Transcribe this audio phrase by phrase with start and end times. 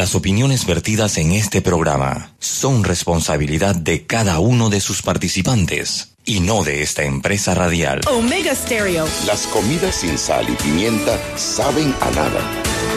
[0.00, 6.40] Las opiniones vertidas en este programa son responsabilidad de cada uno de sus participantes y
[6.40, 8.00] no de esta empresa radial.
[8.10, 9.06] Omega Stereo.
[9.26, 12.40] Las comidas sin sal y pimienta saben a nada.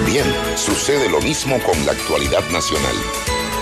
[0.06, 0.24] Bien,
[0.56, 2.96] sucede lo mismo con la actualidad nacional.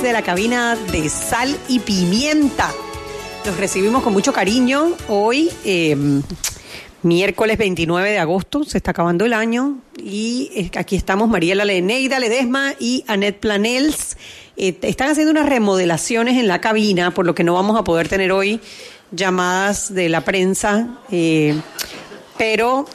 [0.00, 2.70] Desde la cabina de Sal y Pimienta.
[3.44, 6.22] Los recibimos con mucho cariño hoy, em,
[7.02, 12.74] miércoles 29 de agosto, se está acabando el año y aquí estamos Mariela Leneida Ledesma
[12.78, 14.16] y Annette Planels.
[14.56, 18.06] Eh, están haciendo unas remodelaciones en la cabina, por lo que no vamos a poder
[18.06, 18.60] tener hoy
[19.10, 21.56] llamadas de la prensa, eh,
[22.36, 22.86] pero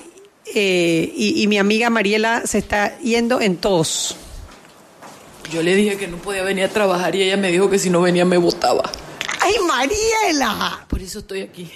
[0.56, 4.16] eh, y, y mi amiga Mariela se está yendo en tos.
[5.54, 7.90] Yo le dije que no podía venir a trabajar y ella me dijo que si
[7.90, 8.90] no venía me votaba.
[9.40, 10.86] ¡Ay, Mariela!
[10.88, 11.72] Por eso estoy aquí.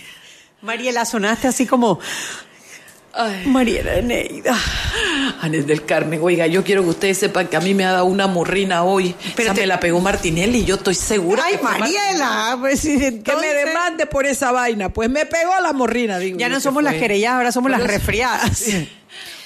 [0.62, 2.00] Mariela, sonaste así como...
[3.14, 3.48] Ay.
[3.48, 4.56] Mariela Neida.
[5.42, 8.06] Anes del Carmen, oiga, yo quiero que ustedes sepan que a mí me ha dado
[8.06, 9.16] una morrina hoy.
[9.36, 11.44] Pero te- me la pegó Martinelli y yo estoy segura.
[11.46, 12.58] ¡Ay, que Mariela!
[12.60, 14.90] Pues, sí, Que entonces- me demande por esa vaina.
[14.94, 16.38] Pues me pegó la morrina, digo.
[16.38, 18.64] Ya no somos las querelladas, ahora somos Pero las resfriadas.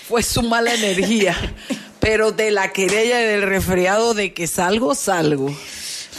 [0.08, 1.36] Fue su mala energía.
[2.02, 5.56] Pero de la querella y del resfriado de que salgo, salgo.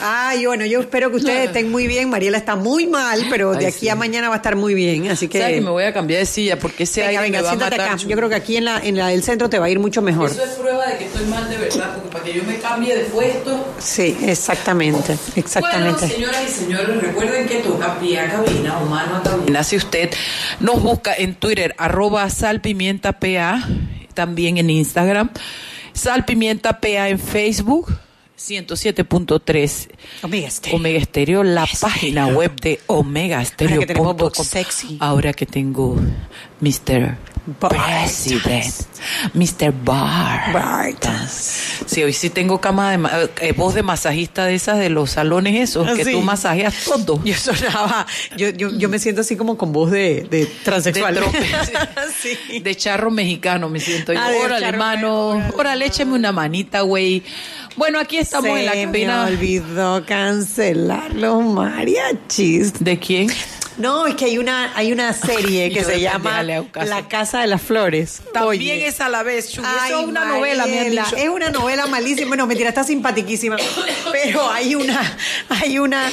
[0.01, 2.09] Ay, bueno, yo espero que ustedes estén muy bien.
[2.09, 3.89] Mariela está muy mal, pero de Ay, aquí sí.
[3.91, 5.11] a mañana va a estar muy bien.
[5.11, 5.39] Así que.
[5.39, 6.59] ¿Sabes que me voy a cambiar de silla?
[6.59, 7.95] Porque ese venga, aire venga, me va a siéntate matar.
[7.99, 8.09] acá.
[8.09, 10.01] Yo creo que aquí en la, en la del centro te va a ir mucho
[10.01, 10.31] mejor.
[10.31, 12.97] Eso es prueba de que estoy mal de verdad, porque para que yo me cambie
[12.97, 13.75] de puesto.
[13.79, 15.19] Sí, exactamente.
[15.37, 16.01] Exactamente.
[16.01, 19.63] Bueno, señoras y señores, recuerden que toca pie a cabina o mano a cabina.
[19.63, 20.11] Si usted
[20.59, 23.63] nos busca en Twitter, arroba salpimientapa,
[24.15, 25.31] también en Instagram,
[25.92, 27.92] salpimientapa en Facebook,
[28.39, 29.89] 107.3
[30.23, 30.77] Omega Stereo.
[30.77, 33.81] Omega Stereo, la página web de Omega Stereo.
[33.81, 34.97] que tenemos voz sexy.
[35.01, 35.97] Ahora que tengo
[36.61, 37.17] Mr.
[37.59, 38.73] President,
[39.35, 39.73] Mr.
[39.85, 40.53] Bar.
[40.53, 41.81] Bartas.
[41.87, 45.61] Sí, hoy sí tengo cama de eh, voz de masajista de esas de los salones
[45.71, 46.13] esos, que Ah, Sí.
[46.13, 47.21] tú masajeas todo.
[47.25, 48.07] Yo sonaba,
[48.37, 51.15] yo, yo, yo me siento así como con voz de, de transexual.
[51.15, 51.39] De trope,
[52.23, 52.61] sí.
[52.61, 54.13] De charro mexicano me siento.
[54.13, 54.21] yo.
[54.23, 55.42] Ah, de órale, mano.
[55.57, 57.23] Órale, écheme una manita, güey.
[57.77, 59.25] Bueno, aquí estamos en la Se cabina.
[59.25, 62.73] me olvidó cancelar los mariachis.
[62.85, 63.31] ¿De quién?
[63.79, 66.43] No, es que hay una, hay una serie que se llama.
[66.43, 68.21] La Casa de las Flores.
[68.35, 68.87] También Oye.
[68.87, 69.65] es a la vez, Chuy.
[69.67, 71.17] Ay, Eso es una novela, me han Mariela, dicho.
[71.17, 72.29] Es una novela malísima.
[72.29, 73.57] Bueno, mentira, está simpaticísima.
[74.13, 75.01] Pero hay una,
[75.49, 76.11] hay una,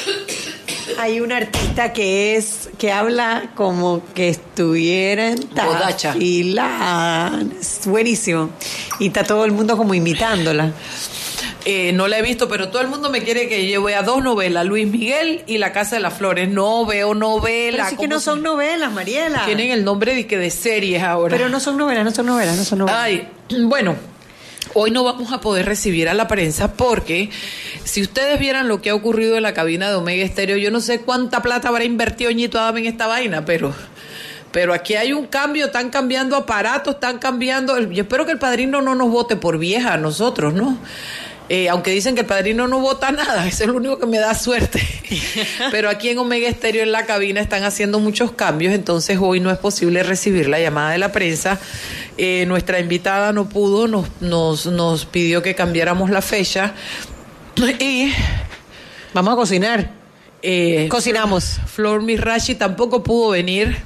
[0.97, 6.13] hay una artista que es, que habla como que estuviera en Bodacha.
[6.13, 7.41] Tafila.
[7.59, 8.51] Es buenísimo.
[8.99, 10.71] Y está todo el mundo como imitándola.
[11.65, 14.23] Eh, no la he visto, pero todo el mundo me quiere que yo vea dos
[14.23, 16.49] novelas, Luis Miguel y La Casa de las Flores.
[16.49, 17.77] No veo novela.
[17.77, 19.45] Pero sí que ¿cómo no son novelas, Mariela.
[19.45, 21.35] Tienen el nombre de, que de series ahora.
[21.35, 23.01] Pero no son novelas, no son novelas, no son novelas.
[23.01, 23.27] Ay,
[23.63, 23.95] bueno,
[24.73, 27.29] hoy no vamos a poder recibir a la prensa porque
[27.83, 30.79] si ustedes vieran lo que ha ocurrido en la cabina de Omega Estéreo, yo no
[30.79, 33.73] sé cuánta plata habrá invertido Ñito Adame en esta vaina, pero...
[34.51, 37.79] Pero aquí hay un cambio, están cambiando aparatos, están cambiando.
[37.91, 40.79] Yo espero que el padrino no nos vote por vieja a nosotros, ¿no?
[41.49, 44.19] Eh, aunque dicen que el padrino no vota nada, eso es lo único que me
[44.19, 44.81] da suerte.
[45.71, 49.49] Pero aquí en Omega Estéreo, en la cabina, están haciendo muchos cambios, entonces hoy no
[49.49, 51.59] es posible recibir la llamada de la prensa.
[52.17, 56.73] Eh, nuestra invitada no pudo, nos, nos, nos pidió que cambiáramos la fecha.
[57.79, 58.13] Y
[59.13, 59.91] Vamos a cocinar.
[60.43, 61.59] eh, Cocinamos.
[61.65, 63.77] Flor Mirachi tampoco pudo venir.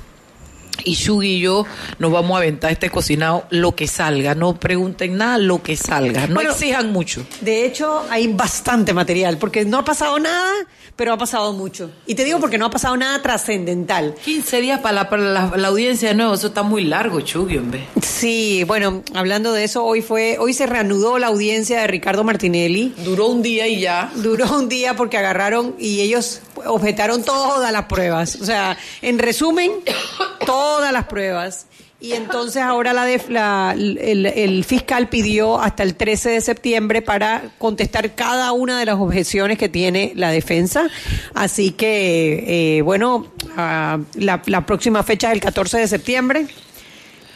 [0.84, 1.66] Y Shugi y yo
[2.00, 4.36] nos vamos a aventar este cocinado lo que salga.
[4.36, 6.28] No pregunten nada, lo que salga.
[6.28, 7.26] No Bueno, exijan mucho.
[7.42, 10.52] De hecho, hay bastante material, porque no ha pasado nada,
[10.96, 11.90] pero ha pasado mucho.
[12.06, 14.16] Y te digo porque no ha pasado nada trascendental.
[14.24, 17.58] 15 días para la, para la, la audiencia de nuevo, eso está muy largo, Chugui,
[17.58, 17.88] hombre.
[18.02, 22.94] Sí, bueno, hablando de eso, hoy fue, hoy se reanudó la audiencia de Ricardo Martinelli.
[23.04, 24.12] Duró un día y ya.
[24.16, 28.36] Duró un día porque agarraron y ellos objetaron todas las pruebas.
[28.36, 29.72] O sea, en resumen,
[30.74, 31.68] todas las pruebas.
[32.00, 38.14] Y entonces ahora la, el, el fiscal pidió hasta el 13 de septiembre para contestar
[38.14, 40.90] cada una de las objeciones que tiene la defensa.
[41.34, 46.48] Así que, eh, bueno, ah, la, la próxima fecha es el 14 de septiembre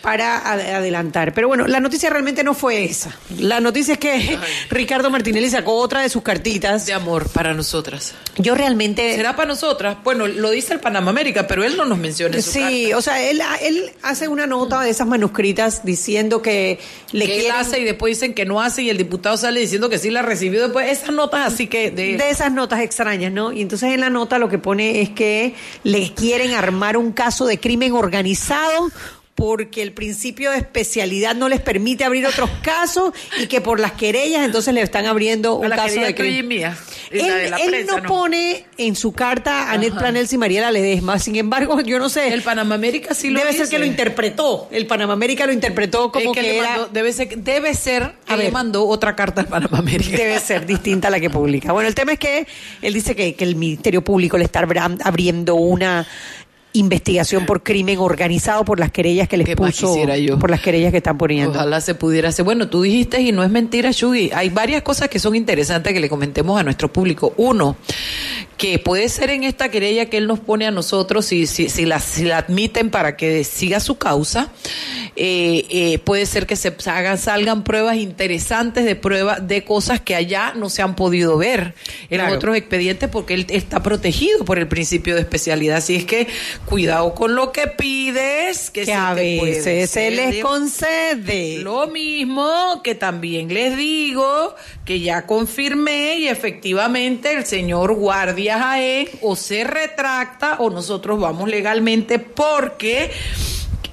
[0.07, 1.33] para ad- adelantar.
[1.33, 3.13] Pero bueno, la noticia realmente no fue esa.
[3.39, 4.39] La noticia es que
[4.69, 6.85] Ricardo Martinelli sacó otra de sus cartitas.
[6.85, 8.13] De amor para nosotras.
[8.37, 9.15] Yo realmente...
[9.17, 9.97] ¿Será para nosotras?
[10.05, 12.97] Bueno, lo dice el Panamá América, pero él no nos menciona en su Sí, carta.
[12.97, 16.79] o sea, él, él hace una nota de esas manuscritas diciendo que
[17.11, 17.59] le que él quieren...
[17.59, 20.21] hace y después dicen que no hace y el diputado sale diciendo que sí la
[20.21, 23.51] recibió después esas notas así que de, de esas notas extrañas, ¿no?
[23.51, 27.45] Y entonces en la nota lo que pone es que le quieren armar un caso
[27.45, 28.89] de crimen organizado
[29.37, 33.91] porque el principio de especialidad no les permite abrir otros casos y que por las
[33.91, 36.73] querellas entonces le están abriendo un caso de crimen.
[37.11, 39.99] Él, la él prensa, no, pone en su carta a Ned Ajá.
[39.99, 42.33] Planels y Mariela Ledesma, sin embargo, yo no sé.
[42.33, 43.65] el Panamá América sí lo Debe dice.
[43.65, 44.67] ser que lo interpretó.
[44.71, 46.69] El Panamá América lo interpretó como Es que, que, era.
[46.69, 48.53] mandó- debe ser debe ser que A le ver.
[48.53, 51.71] mandó otra carta al Panamá América Debe ser distinta a la que publica.
[51.73, 52.47] Bueno, el tema es que
[52.81, 54.61] él dice que, que el Ministerio Público le está
[55.03, 56.07] abriendo una
[56.77, 60.39] investigación por crimen organizado por las querellas que les ¿Qué más puso yo?
[60.39, 61.51] por las querellas que están poniendo.
[61.51, 62.45] Ojalá se pudiera hacer.
[62.45, 64.31] Bueno, tú dijiste y no es mentira, Shugi.
[64.33, 67.33] Hay varias cosas que son interesantes que le comentemos a nuestro público.
[67.37, 67.75] Uno,
[68.57, 71.85] que puede ser en esta querella que él nos pone a nosotros, si, si, si,
[71.85, 74.51] la, si la admiten para que siga su causa,
[75.15, 80.15] eh, eh, puede ser que se hagan, salgan pruebas interesantes de pruebas de cosas que
[80.15, 81.73] allá no se han podido ver
[82.09, 82.35] en Claro.
[82.35, 85.77] otros expedientes porque él está protegido por el principio de especialidad.
[85.77, 86.27] Así es que
[86.67, 90.41] cuidado con lo que pides, que, que se a te puede veces se les de-
[90.41, 91.59] concede.
[91.59, 94.53] lo mismo que también les digo
[94.83, 101.47] que ya confirmé y efectivamente el señor Guardia Jaén o se retracta o nosotros vamos
[101.49, 103.11] legalmente porque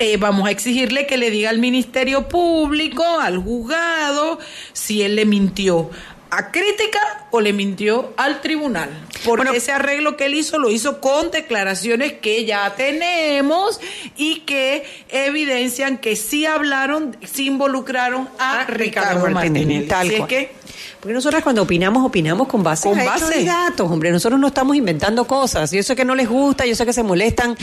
[0.00, 4.40] eh, vamos a exigirle que le diga al Ministerio Público, al juzgado,
[4.72, 5.90] si él le mintió
[6.36, 8.90] a crítica o le mintió al tribunal.
[9.24, 9.52] Porque Bueno.
[9.56, 13.80] ese arreglo que él hizo lo hizo con declaraciones que ya tenemos
[14.16, 19.86] y que evidencian que sí hablaron, sí involucraron a, Ricardo, Martinelli.
[19.86, 20.28] tal Así es cual.
[20.28, 20.52] que
[21.00, 23.40] Porque nosotros cuando opinamos, opinamos con base Con base.
[23.40, 24.10] y datos, hombre.
[24.10, 25.70] Nosotros no estamos inventando cosas.
[25.70, 27.56] Yo sé que no les gusta, yo sé que se molestan,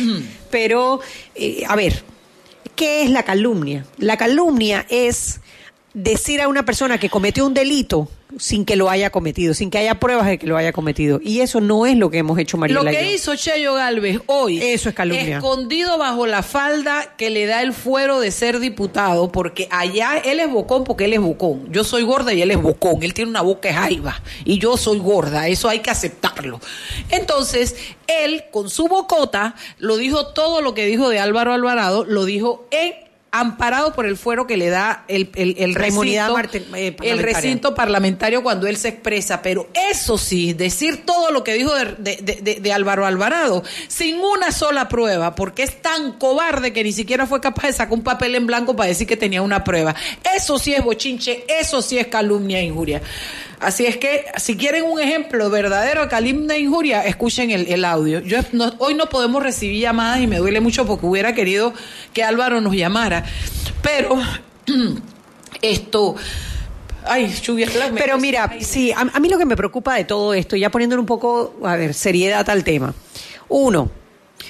[0.49, 0.99] pero,
[1.35, 2.03] eh, a ver,
[2.75, 3.85] ¿qué es la calumnia?
[3.97, 5.39] La calumnia es
[5.93, 8.07] decir a una persona que cometió un delito
[8.37, 11.19] sin que lo haya cometido, sin que haya pruebas de que lo haya cometido.
[11.23, 13.11] Y eso no es lo que hemos hecho Mariela Lo y que yo.
[13.11, 15.37] hizo Cheyo Galvez hoy, Eso es calumnia.
[15.37, 20.39] escondido bajo la falda que le da el fuero de ser diputado, porque allá él
[20.39, 21.71] es bocón porque él es bocón.
[21.71, 23.03] Yo soy gorda y él es bocón.
[23.03, 25.47] Él tiene una boca jaiba y yo soy gorda.
[25.47, 26.59] Eso hay que aceptarlo.
[27.09, 27.75] Entonces,
[28.07, 32.67] él con su bocota lo dijo todo lo que dijo de Álvaro Alvarado, lo dijo
[32.71, 32.93] en
[33.33, 35.99] amparado por el fuero que le da el, el, el recinto,
[36.75, 36.95] eh,
[37.69, 41.85] el parlamentario cuando él se expresa, pero eso sí, decir todo lo que dijo de,
[41.97, 46.83] de- de- de- de Álvaro Alvarado, sin una sola prueba, porque es tan cobarde que
[46.83, 49.63] ni siquiera fue capaz de sacar un papel en blanco para decir que tenía una
[49.63, 49.95] prueba.
[50.35, 53.01] Eso sí es bochinche, eso sí es calumnia e injuria.
[53.61, 57.85] Así es que, si quieren un ejemplo verdadero de calumnia e injuria, escuchen el, el
[57.85, 58.19] audio.
[58.19, 61.71] Yo, no- hoy no podemos recibir llamadas y me duele mucho porque hubiera querido
[62.11, 63.20] que Álvaro nos llamara.
[63.81, 64.19] Pero,
[65.61, 66.15] esto...
[67.03, 67.67] Ay, lluvia.
[67.95, 70.99] Pero mira, sí, a, a mí lo que me preocupa de todo esto, ya poniéndole
[70.99, 72.93] un poco, a ver, seriedad al tema.
[73.49, 73.89] Uno,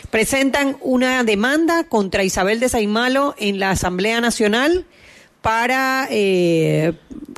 [0.09, 4.85] presentan una demanda contra Isabel de Saimalo en la Asamblea Nacional
[5.41, 6.93] para eh,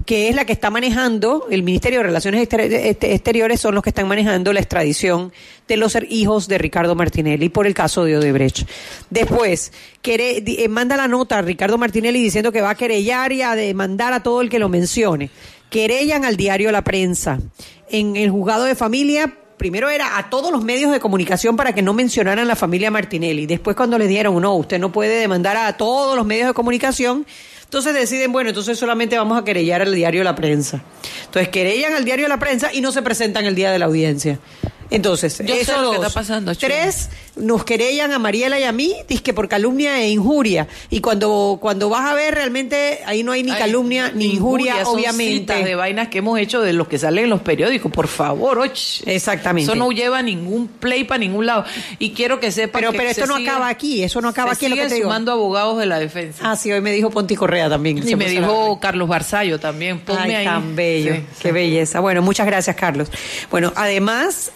[0.06, 3.84] que es la que está manejando el Ministerio de Relaciones Exter- este- Exteriores son los
[3.84, 5.32] que están manejando la extradición
[5.68, 8.68] de los hijos de Ricardo Martinelli por el caso de Odebrecht.
[9.10, 9.72] Después
[10.04, 14.12] eh, manda la nota a Ricardo Martinelli diciendo que va a querellar y a demandar
[14.12, 15.30] a todo el que lo mencione.
[15.70, 17.40] Querellan al diario La Prensa.
[17.90, 21.82] En el juzgado de familia primero era a todos los medios de comunicación para que
[21.82, 23.46] no mencionaran la familia Martinelli.
[23.46, 27.26] Después cuando les dieron, no, usted no puede demandar a todos los medios de comunicación,
[27.74, 30.84] entonces deciden, bueno, entonces solamente vamos a querellar al diario La Prensa.
[31.26, 34.38] Entonces querellan al diario La Prensa y no se presentan el día de la audiencia.
[34.92, 36.06] Entonces, Yo sé eso lo que dos.
[36.06, 36.54] está pasando.
[36.54, 40.68] Tres, nos querellan a Mariela y a mí, que por calumnia e injuria.
[40.90, 44.84] Y cuando, cuando vas a ver, realmente ahí no hay ni Ay, calumnia ni injuria,
[44.86, 45.54] son obviamente.
[45.54, 48.60] citas de vainas que hemos hecho de los que salen en los periódicos, por favor,
[48.60, 48.72] och.
[49.06, 49.72] Exactamente.
[49.72, 51.64] Eso no lleva ningún play para ningún lado.
[52.00, 54.30] Y quiero que sepan Pero, que pero esto se no sigue- acaba aquí, eso no
[54.30, 55.06] acaba se aquí, es lo que te digo.
[55.08, 56.52] sumando abogados de la defensa.
[56.52, 57.98] Ah, sí, hoy me dijo Ponti Correa también.
[58.08, 60.00] y me dijo Carlos Barzallo también.
[60.02, 60.46] Ponme Ay, ahí.
[60.46, 61.54] tan bello, Sí, qué sí.
[61.54, 62.00] belleza.
[62.00, 63.10] Bueno, muchas gracias, Carlos.
[63.50, 64.52] Bueno, además,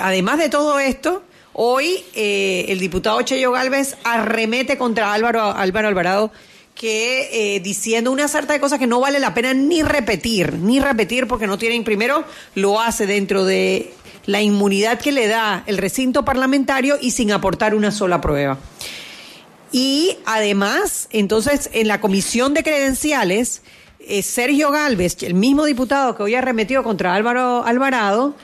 [0.00, 1.22] además de todo esto,
[1.54, 6.32] Hoy eh, el diputado Cheyo Galvez arremete contra Álvaro, Álvaro Alvarado
[6.74, 10.80] que eh, diciendo una sarta de cosas que no vale la pena ni repetir, ni
[10.80, 13.92] repetir porque no tienen, primero lo hace dentro de
[14.26, 18.58] la inmunidad que le da el recinto parlamentario y sin aportar una sola prueba.
[19.70, 23.62] Y además, entonces, en la comisión de credenciales,
[24.00, 28.34] eh, Sergio Galvez, el mismo diputado que hoy arremetió contra Álvaro Alvarado,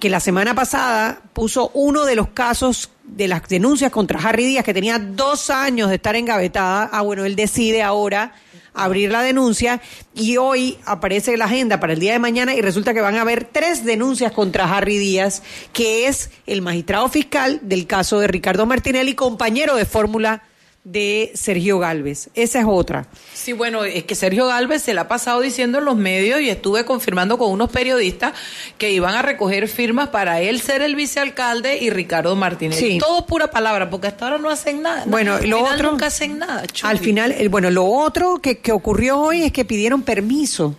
[0.00, 4.64] que la semana pasada puso uno de los casos de las denuncias contra Harry Díaz,
[4.64, 6.88] que tenía dos años de estar engavetada.
[6.92, 8.32] Ah, bueno, él decide ahora
[8.72, 9.80] abrir la denuncia
[10.14, 13.20] y hoy aparece la agenda para el día de mañana y resulta que van a
[13.20, 18.66] haber tres denuncias contra Harry Díaz, que es el magistrado fiscal del caso de Ricardo
[18.66, 20.42] Martinelli, compañero de fórmula
[20.84, 22.28] de Sergio Galvez.
[22.34, 23.06] Esa es otra.
[23.32, 26.50] Sí, bueno, es que Sergio Galvez se la ha pasado diciendo en los medios y
[26.50, 28.34] estuve confirmando con unos periodistas
[28.76, 32.78] que iban a recoger firmas para él ser el vicealcalde y Ricardo Martínez.
[32.78, 32.98] Sí.
[32.98, 35.04] Todo pura palabra, porque hasta ahora no hacen nada.
[35.06, 35.90] Bueno, lo otro.
[35.90, 36.64] Nunca hacen nada.
[36.82, 40.76] Al final, bueno, lo otro que, que ocurrió hoy es que pidieron permiso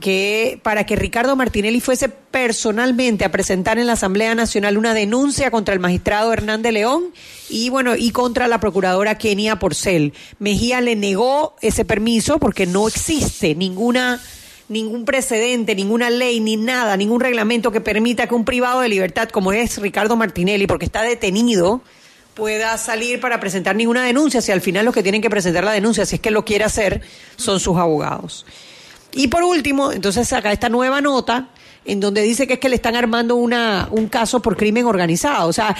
[0.00, 5.50] que para que Ricardo Martinelli fuese personalmente a presentar en la Asamblea Nacional una denuncia
[5.50, 7.12] contra el magistrado Hernández León
[7.48, 10.12] y bueno, y contra la procuradora Kenia Porcel.
[10.38, 14.20] Mejía le negó ese permiso porque no existe ninguna
[14.68, 19.28] ningún precedente, ninguna ley, ni nada, ningún reglamento que permita que un privado de libertad
[19.28, 21.82] como es Ricardo Martinelli, porque está detenido,
[22.34, 25.72] pueda salir para presentar ninguna denuncia, si al final los que tienen que presentar la
[25.72, 27.02] denuncia, si es que lo quiere hacer,
[27.36, 28.46] son sus abogados.
[29.14, 31.48] Y por último, entonces saca esta nueva nota
[31.84, 35.48] en donde dice que es que le están armando una, un caso por crimen organizado.
[35.48, 35.76] O sea,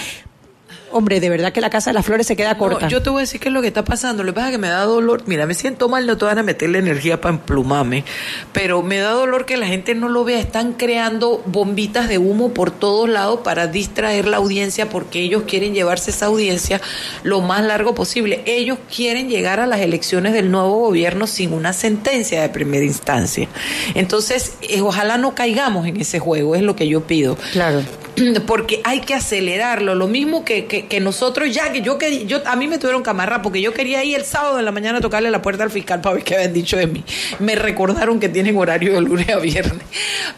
[0.97, 2.87] Hombre, de verdad que la Casa de las Flores se queda corta.
[2.87, 4.23] yo te voy a decir qué es lo que está pasando.
[4.23, 5.23] Lo que pasa es que me da dolor.
[5.25, 8.05] Mira, me siento mal, no te van a meterle energía para emplumarme.
[8.53, 10.39] Pero me da dolor que la gente no lo vea.
[10.39, 15.73] Están creando bombitas de humo por todos lados para distraer la audiencia porque ellos quieren
[15.73, 16.79] llevarse esa audiencia
[17.23, 18.41] lo más largo posible.
[18.45, 23.49] Ellos quieren llegar a las elecciones del nuevo gobierno sin una sentencia de primera instancia.
[23.95, 27.37] Entonces, eh, ojalá no caigamos en ese juego, es lo que yo pido.
[27.51, 27.83] Claro.
[28.47, 29.95] porque hay que acelerarlo.
[29.95, 33.41] Lo mismo que, que, nosotros ya, que yo, que yo a mí me tuvieron camarra
[33.41, 36.01] porque yo quería ir el sábado de la mañana a tocarle la puerta al fiscal
[36.01, 37.03] para ver qué habían dicho de mí.
[37.39, 39.83] Me recordaron que tienen horario de lunes a viernes.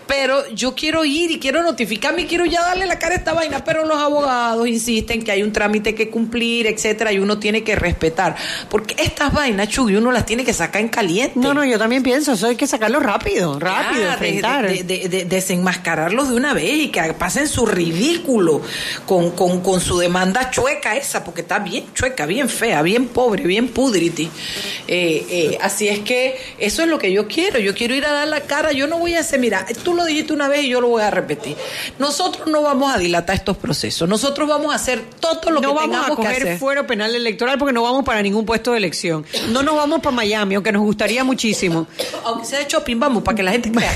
[0.07, 3.33] Pero yo quiero ir y quiero notificarme y quiero ya darle la cara a esta
[3.33, 7.63] vaina, pero los abogados insisten que hay un trámite que cumplir, etcétera, y uno tiene
[7.63, 8.35] que respetar.
[8.69, 11.39] Porque estas vainas, Chugui, uno las tiene que sacar en caliente.
[11.39, 14.67] No, no, yo también pienso, eso hay que sacarlo rápido, rápido, enfrentar.
[14.67, 18.61] De, desenmascararlos de una vez y que pasen su ridículo
[19.05, 23.67] con, con, su demanda chueca esa, porque está bien chueca, bien fea, bien pobre, bien
[23.69, 24.29] pudriti.
[24.87, 27.59] Eh, eh, así es que eso es lo que yo quiero.
[27.59, 28.71] Yo quiero ir a dar la cara.
[28.71, 31.01] Yo no voy a hacer, mira, tú lo dijiste una vez y yo lo voy
[31.01, 31.55] a repetir.
[31.99, 34.07] Nosotros no vamos a dilatar estos procesos.
[34.07, 37.73] Nosotros vamos a hacer todo lo que tengamos a coger que fuero penal electoral porque
[37.73, 39.25] no vamos para ningún puesto de elección.
[39.49, 41.87] No nos vamos para Miami, aunque nos gustaría muchísimo.
[42.25, 43.91] Aunque sea de shopping, vamos, para que la gente crea.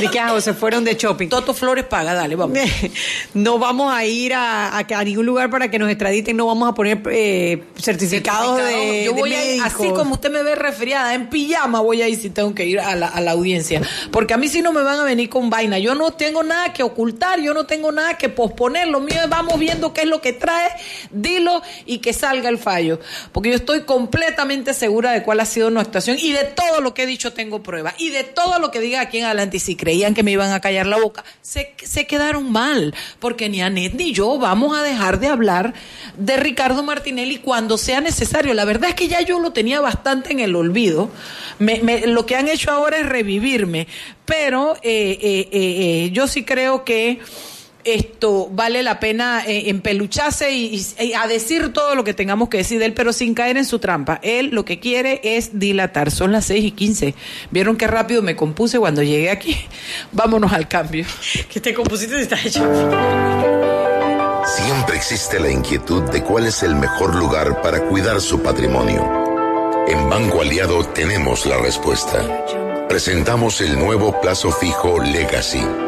[0.00, 0.40] ¿De hago?
[0.40, 1.28] Se fueron de shopping.
[1.28, 2.58] Toto Flores paga, dale, vamos.
[3.34, 6.74] no vamos a ir a, a, ningún lugar para que nos extraditen, no vamos a
[6.74, 9.04] poner eh, certificados de.
[9.04, 12.18] Yo voy a ir, así como usted me ve resfriada, en pijama voy a ir
[12.18, 13.82] si tengo que ir a la, a la audiencia.
[14.10, 15.78] Porque a mí sí no me van a venir con vaina.
[15.78, 18.88] Yo no tengo nada que ocultar, yo no tengo nada que posponer.
[18.88, 20.70] Lo mío es vamos viendo qué es lo que trae,
[21.10, 23.00] dilo y que salga el fallo.
[23.32, 26.94] Porque yo estoy completamente segura de cuál ha sido nuestra actuación y de todo lo
[26.94, 27.94] que he dicho tengo prueba.
[27.98, 30.52] Y de todo lo que diga aquí en adelante, y si creían que me iban
[30.52, 34.84] a callar la boca, se, se quedaron mal porque ni Anet ni yo vamos a
[34.84, 35.74] dejar de hablar
[36.16, 38.54] de Ricardo Martinelli cuando sea necesario.
[38.54, 41.10] La verdad es que ya yo lo tenía bastante en el olvido.
[41.58, 43.88] lo que han hecho ahora es revivirme,
[44.24, 47.18] pero eh, eh, eh, yo sí creo que
[47.84, 50.84] esto vale la pena empelucharse y,
[51.16, 53.78] a decir todo lo que tengamos que decir de él, pero sin caer en su
[53.78, 54.20] trampa.
[54.22, 56.10] Él lo que quiere es dilatar.
[56.10, 57.14] Son las seis y quince.
[57.50, 59.56] ¿Vieron qué rápido me compuse cuando llegué aquí?
[60.12, 61.06] Vámonos al cambio.
[61.50, 62.60] Que te compusiste y está hecho.
[64.44, 69.86] Siempre existe la inquietud de cuál es el mejor lugar para cuidar su patrimonio.
[69.86, 72.86] En Banco Aliado tenemos la respuesta.
[72.88, 75.87] Presentamos el nuevo plazo fijo Legacy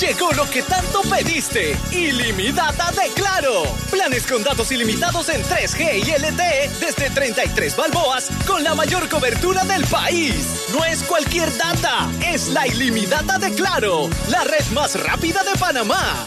[0.00, 1.76] Llegó lo que tanto pediste.
[1.90, 3.64] Ilimitada de Claro.
[3.90, 9.62] Planes con datos ilimitados en 3G y LTE desde 33 balboas con la mayor cobertura
[9.64, 10.64] del país.
[10.72, 16.24] No es cualquier data, es la ilimitada de Claro, la red más rápida de Panamá.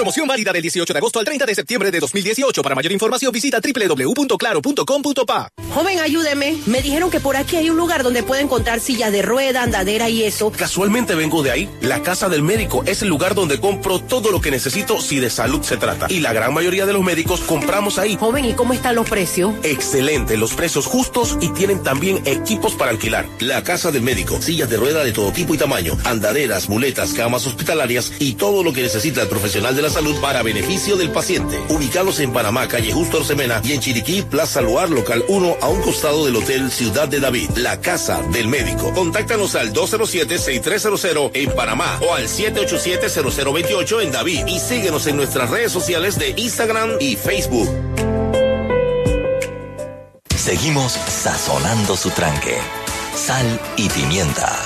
[0.00, 2.62] Promoción válida del 18 de agosto al 30 de septiembre de 2018.
[2.62, 5.50] Para mayor información visita www.claro.com.pa.
[5.74, 6.56] Joven, ayúdeme.
[6.64, 10.08] Me dijeron que por aquí hay un lugar donde pueden encontrar sillas de rueda, andadera
[10.08, 10.52] y eso.
[10.52, 11.68] Casualmente vengo de ahí.
[11.82, 15.28] La casa del médico es el lugar donde compro todo lo que necesito si de
[15.28, 16.06] salud se trata.
[16.08, 18.16] Y la gran mayoría de los médicos compramos ahí.
[18.18, 19.52] Joven, ¿y cómo están los precios?
[19.64, 23.26] Excelente, los precios justos y tienen también equipos para alquilar.
[23.38, 27.46] La casa del médico, sillas de rueda de todo tipo y tamaño, andaderas, muletas, camas
[27.46, 31.58] hospitalarias y todo lo que necesita el profesional de la salud para beneficio del paciente.
[31.68, 35.82] Ubicados en Panamá, calle Justo Orsemena y en Chiriquí, Plaza Loar, local 1, a un
[35.82, 38.92] costado del Hotel Ciudad de David, la casa del médico.
[38.94, 45.72] Contáctanos al 207-6300 en Panamá o al 787-0028 en David y síguenos en nuestras redes
[45.72, 47.68] sociales de Instagram y Facebook.
[50.36, 52.56] Seguimos sazonando su tranque.
[53.14, 54.56] Sal y pimienta.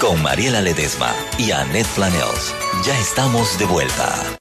[0.00, 2.54] Con Mariela Ledesma y Annette Planels.
[2.84, 4.36] Ya estamos de vuelta.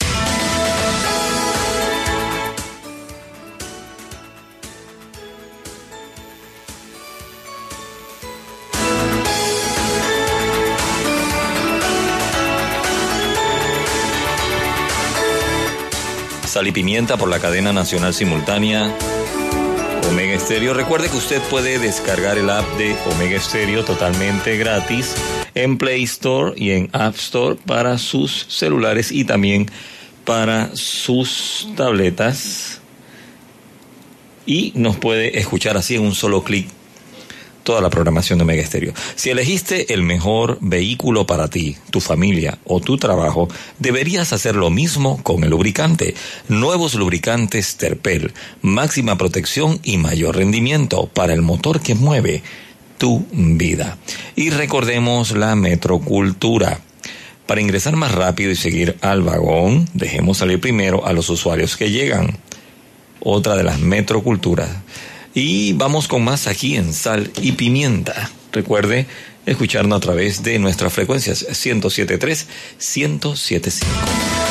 [16.55, 18.89] Sal y Pimienta por la cadena nacional simultánea
[20.09, 20.73] Omega Stereo.
[20.73, 25.15] Recuerde que usted puede descargar el app de Omega Stereo totalmente gratis
[25.53, 29.69] en Play Store y en App Store para sus celulares y también
[30.23, 32.79] para sus tabletas.
[34.45, 36.69] Y nos puede escuchar así en un solo clic
[37.65, 38.93] toda la programación de Omega Estéreo.
[39.15, 44.69] Si elegiste el mejor vehículo para ti, tu familia o tu trabajo, deberías hacer lo
[44.69, 46.13] mismo con el lubricante.
[46.47, 52.43] Nuevos lubricantes Terpel, máxima protección y mayor rendimiento para el motor que mueve
[52.99, 53.97] tu vida.
[54.35, 56.79] Y recordemos la metrocultura.
[57.47, 61.89] Para ingresar más rápido y seguir al vagón, dejemos salir primero a los usuarios que
[61.89, 62.37] llegan.
[63.19, 64.69] Otra de las metroculturas
[65.35, 68.31] y vamos con más aquí en Sal y Pimienta.
[68.53, 69.05] Recuerde
[69.45, 72.47] escucharnos a través de nuestras frecuencias 1073,
[72.79, 74.44] 1075.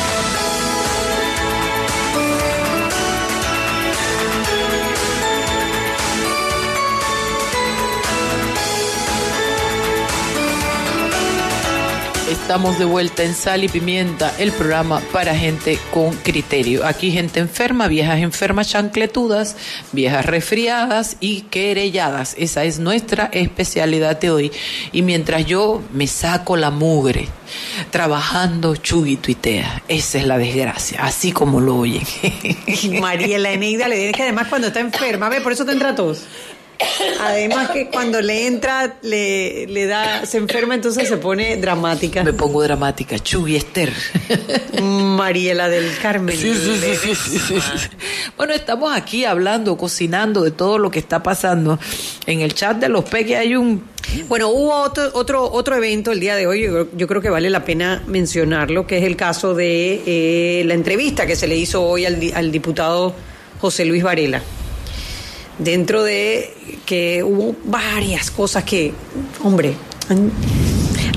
[12.45, 16.85] Estamos de vuelta en Sal y Pimienta, el programa para gente con criterio.
[16.85, 19.57] Aquí gente enferma, viejas enfermas chancletudas,
[19.93, 22.35] viejas resfriadas y querelladas.
[22.37, 24.51] Esa es nuestra especialidad de hoy.
[24.91, 27.29] Y mientras yo me saco la mugre,
[27.89, 29.81] trabajando Chugui tuitea.
[29.87, 32.03] Esa es la desgracia, así como lo oyen.
[33.01, 36.21] Mariela Eneida le dice que además cuando está enferma, ve, por eso te entra tos.
[37.21, 42.23] Además que cuando le entra, le, le da, se enferma, entonces se pone dramática.
[42.23, 43.91] Me pongo dramática, Chugui Esther.
[44.81, 46.35] Mariela del Carmen.
[46.37, 47.55] Sí, sí, sí, sí, sí,
[48.37, 51.79] Bueno, estamos aquí hablando, cocinando de todo lo que está pasando.
[52.25, 53.83] En el chat de los peques hay un...
[54.27, 57.49] Bueno, hubo otro, otro, otro evento el día de hoy, yo, yo creo que vale
[57.49, 61.83] la pena mencionarlo, que es el caso de eh, la entrevista que se le hizo
[61.83, 63.15] hoy al, al diputado
[63.59, 64.41] José Luis Varela
[65.57, 66.53] dentro de
[66.85, 68.93] que hubo varias cosas que,
[69.43, 69.75] hombre,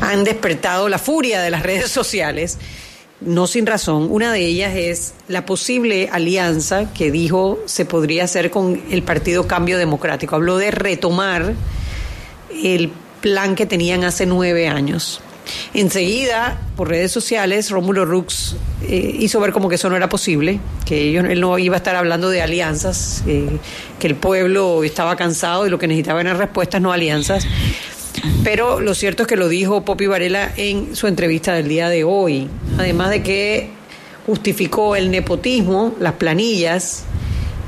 [0.01, 2.59] han, despertado la furia de las redes sociales,
[3.21, 4.09] no sin razón.
[4.11, 9.47] Una de ellas es la posible alianza que dijo se podría hacer con el Partido
[9.47, 10.37] Cambio Democrático.
[10.37, 11.55] Habló de retomar
[12.63, 15.21] el plan que tenían hace nueve años.
[15.75, 20.61] Enseguida, por redes sociales, Rómulo Rux eh, hizo ver como que eso no era posible,
[20.85, 23.59] que ellos, él no iba a estar hablando de alianzas, eh,
[23.99, 27.47] que el pueblo estaba cansado y lo que necesitaba eran respuestas, no alianzas.
[28.43, 32.05] Pero lo cierto es que lo dijo Popi Varela en su entrevista del día de
[32.05, 32.49] hoy.
[32.79, 33.71] Además de que
[34.27, 37.05] justificó el nepotismo, las planillas,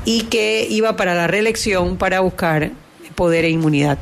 [0.05, 2.71] y que iba para la reelección para buscar
[3.15, 3.99] poder e inmunidad.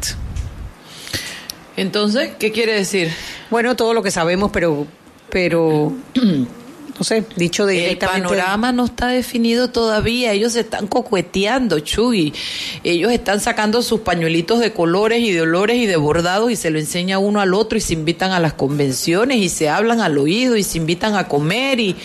[1.76, 3.12] Entonces, ¿qué quiere decir?
[3.50, 4.86] Bueno, todo lo que sabemos, pero,
[5.30, 5.94] pero
[7.00, 8.28] no sé, dicho El directamente.
[8.28, 10.34] panorama no está definido todavía.
[10.34, 12.34] Ellos se están coqueteando, Chuy.
[12.84, 16.70] Ellos están sacando sus pañuelitos de colores y de olores y de bordados y se
[16.70, 20.18] lo enseña uno al otro y se invitan a las convenciones y se hablan al
[20.18, 21.96] oído y se invitan a comer y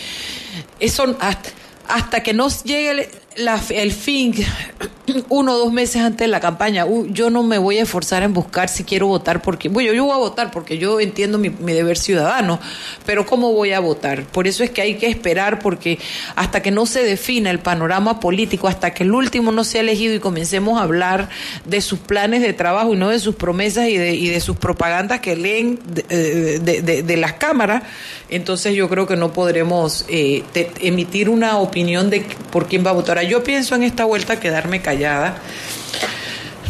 [0.81, 1.51] eso hasta,
[1.89, 4.35] hasta que no llegue el, la- el fin,
[5.29, 8.23] uno o dos meses antes de la campaña, uh, yo no me voy a esforzar
[8.23, 11.49] en buscar si quiero votar, porque, bueno, yo voy a votar porque yo entiendo mi,
[11.51, 12.59] deber ciudadano,
[13.05, 14.25] pero ¿cómo voy a votar?
[14.25, 15.99] Por eso es que hay que esperar, porque
[16.37, 20.15] hasta que no se defina el panorama político, hasta que el último no sea elegido
[20.15, 21.29] y comencemos a hablar
[21.65, 24.57] de sus planes de trabajo y no de sus promesas y de, y de sus
[24.57, 27.83] propagandas que leen de, eh, de las cámaras,
[28.31, 32.91] entonces yo creo que no podremos eh, te- emitir una opinión de por quién va
[32.91, 33.24] a votar.
[33.25, 35.39] Yo pienso en esta vuelta quedarme callada,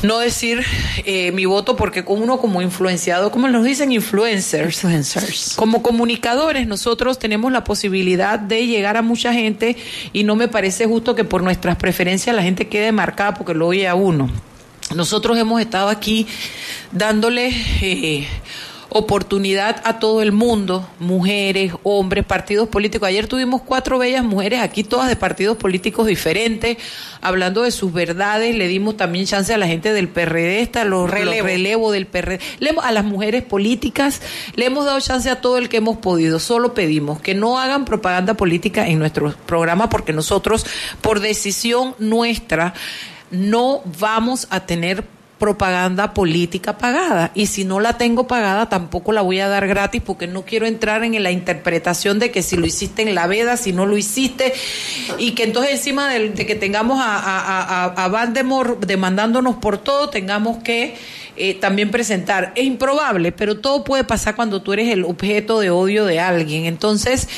[0.03, 0.65] no decir
[1.05, 5.55] eh, mi voto porque con uno como influenciado, como nos dicen influencers, Influencers.
[5.57, 9.77] como comunicadores nosotros tenemos la posibilidad de llegar a mucha gente
[10.13, 13.67] y no me parece justo que por nuestras preferencias la gente quede marcada porque lo
[13.69, 14.31] oye a uno.
[14.95, 16.27] Nosotros hemos estado aquí
[16.93, 18.29] dándole eh,
[18.97, 23.09] oportunidad a todo el mundo, mujeres, hombres, partidos políticos.
[23.09, 26.77] Ayer tuvimos cuatro bellas mujeres aquí, todas de partidos políticos diferentes,
[27.21, 28.55] hablando de sus verdades.
[28.55, 31.33] Le dimos también chance a la gente del PRD, hasta los Relevo.
[31.33, 32.39] relevo, relevo del PRD,
[32.85, 34.23] a las mujeres políticas,
[34.55, 36.39] le hemos dado chance a todo el que hemos podido.
[36.39, 40.65] Solo pedimos que no hagan propaganda política en nuestro programa porque nosotros,
[41.01, 42.75] por decisión nuestra,
[43.33, 45.05] no vamos a tener
[45.39, 47.31] propaganda política pagada.
[47.35, 50.67] Y si no la tengo pagada tampoco la voy a dar gratis porque no quiero
[50.67, 53.97] entrar en la interpretación de que si lo hiciste en la veda, si no lo
[53.97, 54.55] hiciste.
[55.19, 60.09] Y que entonces encima de, de que tengamos a, a, a, a demandándonos por todo
[60.09, 60.97] tengamos que
[61.37, 62.53] eh, también presentar.
[62.55, 66.67] Es improbable, pero todo puede pasar cuando tú eres el objeto de odio de alguien.
[66.67, 67.29] Entonces,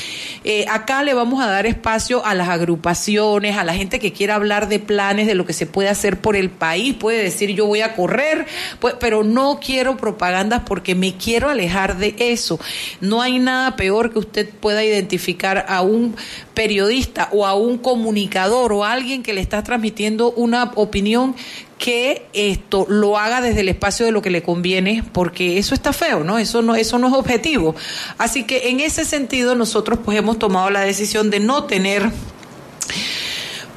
[0.43, 4.35] eh, acá le vamos a dar espacio a las agrupaciones, a la gente que quiera
[4.35, 7.65] hablar de planes, de lo que se puede hacer por el país, puede decir yo
[7.65, 8.45] voy a correr,
[8.79, 12.59] pues, pero no quiero propagandas porque me quiero alejar de eso.
[13.01, 16.15] No hay nada peor que usted pueda identificar a un
[16.53, 21.35] periodista o a un comunicador o a alguien que le está transmitiendo una opinión
[21.77, 25.93] que esto lo haga desde el espacio de lo que le conviene, porque eso está
[25.93, 26.39] feo, ¿no?
[26.39, 27.75] Eso no, eso no es objetivo.
[28.17, 32.09] Así que en ese sentido nosotros pues hemos tomado la decisión de no tener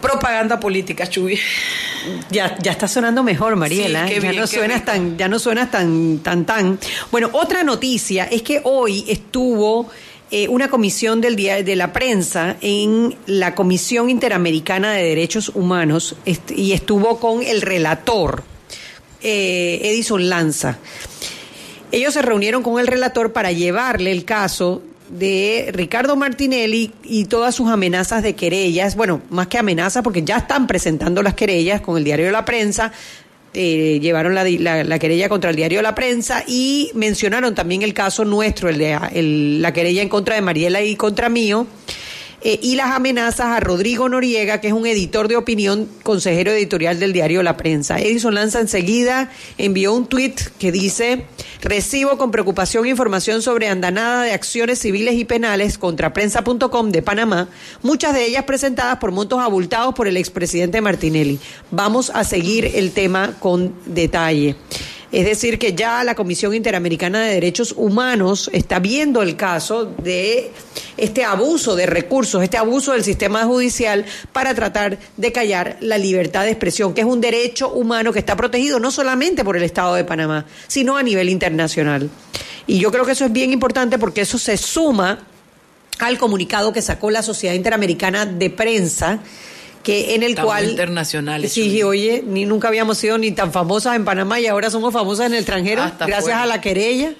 [0.01, 1.39] propaganda política, Chuy.
[2.31, 4.09] Ya, ya está sonando mejor, Mariela.
[4.09, 6.79] Sí, qué ya no suenas tan, ya no suenas tan, tan, tan.
[7.11, 9.91] Bueno, otra noticia es que hoy estuvo
[10.33, 16.15] eh, una comisión del día de la prensa en la Comisión Interamericana de Derechos Humanos
[16.55, 18.45] y estuvo con el relator
[19.23, 20.79] eh, Edison Lanza.
[21.91, 27.57] Ellos se reunieron con el relator para llevarle el caso de Ricardo Martinelli y todas
[27.57, 31.99] sus amenazas de querellas, bueno, más que amenazas, porque ya están presentando las querellas con
[31.99, 32.93] el diario de la prensa,
[33.55, 37.95] eh, llevaron la, la- la querella contra el diario la prensa y mencionaron también el
[37.95, 38.99] caso nuestro, el de
[39.61, 41.67] la querella en contra de Mariela y contra mío.
[42.43, 46.99] Eh, y las amenazas a Rodrigo Noriega, que es un editor de opinión, consejero editorial
[46.99, 47.99] del diario La Prensa.
[47.99, 51.27] Edison Lanza enseguida envió un tuit que dice,
[51.61, 57.49] recibo con preocupación información sobre andanada de acciones civiles y penales contra prensa.com de Panamá,
[57.83, 61.39] muchas de ellas presentadas por montos abultados por el expresidente Martinelli.
[61.71, 64.57] Vamos a seguir el tema con detalle.
[65.13, 70.53] Es decir, que ya la Comisión Interamericana de Derechos Humanos está viendo el caso de
[70.97, 76.45] este abuso de recursos, este abuso del sistema judicial para tratar de callar la libertad
[76.45, 79.97] de expresión, que es un derecho humano que está protegido no solamente por el Estado
[79.97, 82.09] de Panamá, sino a nivel internacional.
[82.69, 85.27] Y yo creo que eso es bien importante porque eso se suma
[85.99, 89.19] al comunicado que sacó la Sociedad Interamericana de Prensa,
[89.83, 91.83] que en el Estamos cual internacionales, sí Chuy.
[91.83, 95.33] oye ni nunca habíamos sido ni tan famosas en Panamá y ahora somos famosas en
[95.33, 96.43] el extranjero Hasta gracias fuera.
[96.43, 97.13] a la querella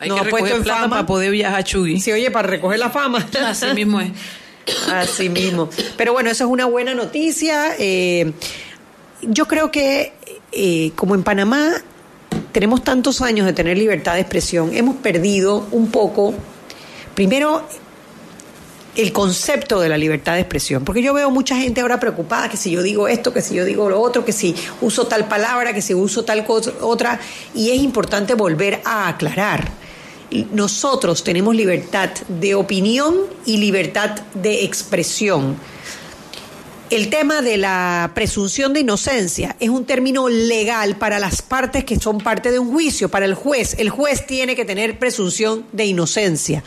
[0.00, 2.00] Hay nos que ha puesto en fama para poder viajar, Chuy.
[2.00, 4.10] sí oye para recoger la fama Así mismo es.
[4.92, 5.68] Así mismo.
[5.96, 7.74] Pero bueno, eso es una buena noticia.
[7.78, 8.32] Eh,
[9.22, 10.12] yo creo que
[10.52, 11.72] eh, como en Panamá
[12.52, 16.34] tenemos tantos años de tener libertad de expresión, hemos perdido un poco,
[17.14, 17.66] primero,
[18.98, 20.84] el concepto de la libertad de expresión.
[20.84, 23.64] Porque yo veo mucha gente ahora preocupada que si yo digo esto, que si yo
[23.64, 27.20] digo lo otro, que si uso tal palabra, que si uso tal cosa, otra.
[27.54, 29.70] Y es importante volver a aclarar.
[30.52, 33.14] Nosotros tenemos libertad de opinión
[33.46, 35.56] y libertad de expresión.
[36.90, 42.00] El tema de la presunción de inocencia es un término legal para las partes que
[42.00, 43.76] son parte de un juicio, para el juez.
[43.78, 46.64] El juez tiene que tener presunción de inocencia.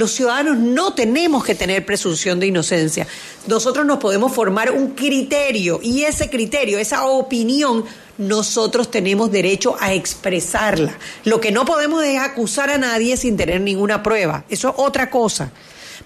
[0.00, 3.06] Los ciudadanos no tenemos que tener presunción de inocencia.
[3.46, 7.84] Nosotros nos podemos formar un criterio y ese criterio, esa opinión,
[8.16, 10.96] nosotros tenemos derecho a expresarla.
[11.24, 14.46] Lo que no podemos es acusar a nadie sin tener ninguna prueba.
[14.48, 15.52] Eso es otra cosa.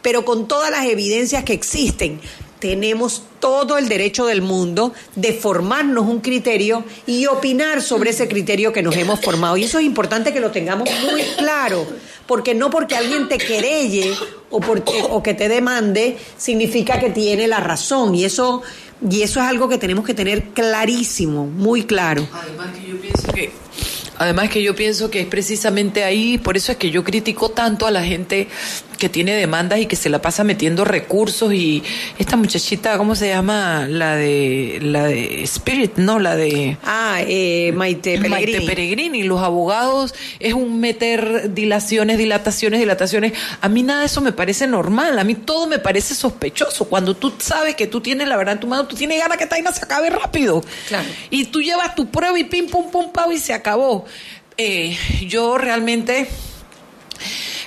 [0.02, 2.20] Pero con todas las evidencias que existen,
[2.64, 8.72] tenemos todo el derecho del mundo de formarnos un criterio y opinar sobre ese criterio
[8.72, 9.58] que nos hemos formado.
[9.58, 11.86] Y eso es importante que lo tengamos muy claro,
[12.26, 14.14] porque no porque alguien te querelle
[14.48, 18.14] o, porque, o que te demande significa que tiene la razón.
[18.14, 18.62] Y eso,
[19.10, 22.26] y eso es algo que tenemos que tener clarísimo, muy claro.
[22.32, 23.52] Además que yo pienso que
[24.18, 27.86] Además que yo pienso que es precisamente ahí, por eso es que yo critico tanto
[27.86, 28.48] a la gente
[28.98, 31.82] que tiene demandas y que se la pasa metiendo recursos y
[32.18, 33.86] esta muchachita, ¿cómo se llama?
[33.88, 38.28] La de la de Spirit, no, la de Ah, eh, Maite Peregrini.
[38.28, 43.32] Maite Peregrini, los abogados es un meter dilaciones, dilataciones, dilataciones.
[43.60, 46.84] A mí nada de eso me parece normal, a mí todo me parece sospechoso.
[46.86, 49.44] Cuando tú sabes que tú tienes la verdad en tu mano, tú tienes ganas que
[49.44, 50.62] esta vaina se acabe rápido.
[50.88, 51.08] Claro.
[51.30, 54.03] Y tú llevas tu prueba y pim, pum, pum, pau y se acabó.
[54.56, 56.28] Eh, yo realmente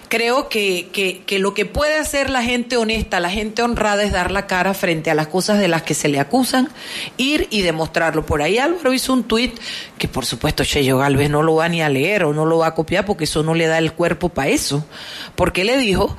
[0.07, 4.31] creo que, que, lo que puede hacer la gente honesta, la gente honrada es dar
[4.31, 6.69] la cara frente a las cosas de las que se le acusan,
[7.17, 8.25] ir y demostrarlo.
[8.25, 9.59] Por ahí Álvaro hizo un tuit
[9.97, 12.67] que por supuesto Cheyo Galvez no lo va ni a leer o no lo va
[12.67, 14.85] a copiar porque eso no le da el cuerpo para eso.
[15.35, 16.15] Porque le dijo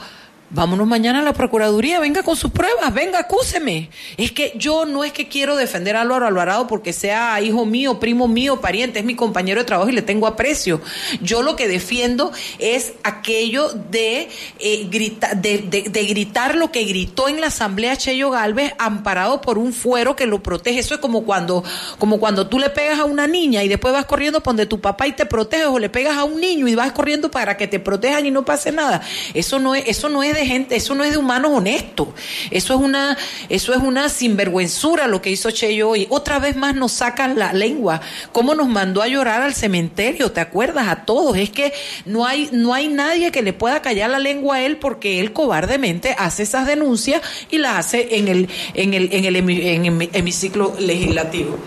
[0.51, 3.91] Vámonos mañana a la Procuraduría, venga con sus pruebas, venga, acúseme.
[4.17, 8.01] Es que yo no es que quiero defender a Álvaro Alvarado porque sea hijo mío,
[8.01, 10.81] primo mío, pariente, es mi compañero de trabajo y le tengo aprecio.
[11.21, 17.29] Yo lo que defiendo es aquello de, eh, de, de, de, gritar lo que gritó
[17.29, 20.79] en la Asamblea Cheyo Galvez, amparado por un fuero que lo protege.
[20.79, 21.63] Eso es como cuando,
[21.99, 24.81] como cuando tú le pegas a una niña y después vas corriendo por donde tu
[24.81, 27.67] papá y te proteges, o le pegas a un niño y vas corriendo para que
[27.67, 29.03] te protejan y no pase nada.
[29.35, 32.09] Eso no es, eso no es gente, eso no es de humanos honestos.
[32.51, 33.16] Eso es una,
[33.48, 36.07] eso es una sinvergüenzura lo que hizo Cheyo hoy.
[36.11, 38.01] Otra vez más nos sacan la lengua.
[38.33, 40.33] ¿Cómo nos mandó a llorar al cementerio?
[40.33, 40.88] ¿Te acuerdas?
[40.88, 41.37] A todos.
[41.37, 41.72] Es que
[42.05, 45.33] no hay, no hay nadie que le pueda callar la lengua a él porque él
[45.33, 50.09] cobardemente hace esas denuncias y las hace en el, en el, en el, en el
[50.12, 51.59] hemiciclo legislativo.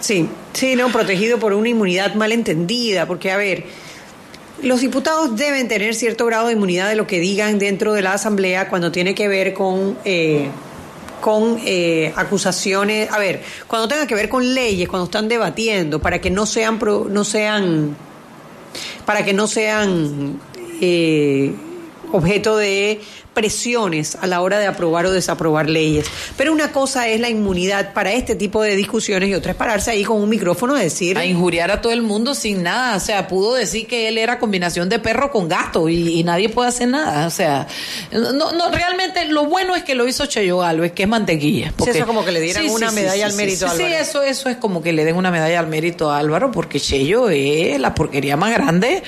[0.00, 3.64] Sí, sí, no, protegido por una inmunidad mal entendida, porque a ver,
[4.60, 8.14] los diputados deben tener cierto grado de inmunidad de lo que digan dentro de la
[8.14, 10.48] Asamblea cuando tiene que ver con, eh,
[11.20, 16.20] con eh, acusaciones, a ver, cuando tenga que ver con leyes, cuando están debatiendo, para
[16.20, 17.96] que no sean, pro, no sean,
[19.06, 20.38] para que no sean
[20.80, 21.54] eh,
[22.12, 23.00] objeto de
[23.34, 26.06] presiones a la hora de aprobar o desaprobar leyes.
[26.36, 29.90] Pero una cosa es la inmunidad para este tipo de discusiones y otra es pararse
[29.90, 31.18] ahí con un micrófono a decir...
[31.18, 32.96] A injuriar a todo el mundo sin nada.
[32.96, 36.48] O sea, pudo decir que él era combinación de perro con gato y, y nadie
[36.48, 37.26] puede hacer nada.
[37.26, 37.66] O sea,
[38.12, 41.72] no, no, realmente lo bueno es que lo hizo Cheyo Galvez, que es mantequilla.
[41.76, 43.88] Porque, sí, eso como que le dieran sí, una sí, medalla al mérito a Álvaro.
[43.88, 46.80] Sí, eso, eso es como que le den una medalla al mérito a Álvaro porque
[46.80, 49.02] Cheyo es la porquería más grande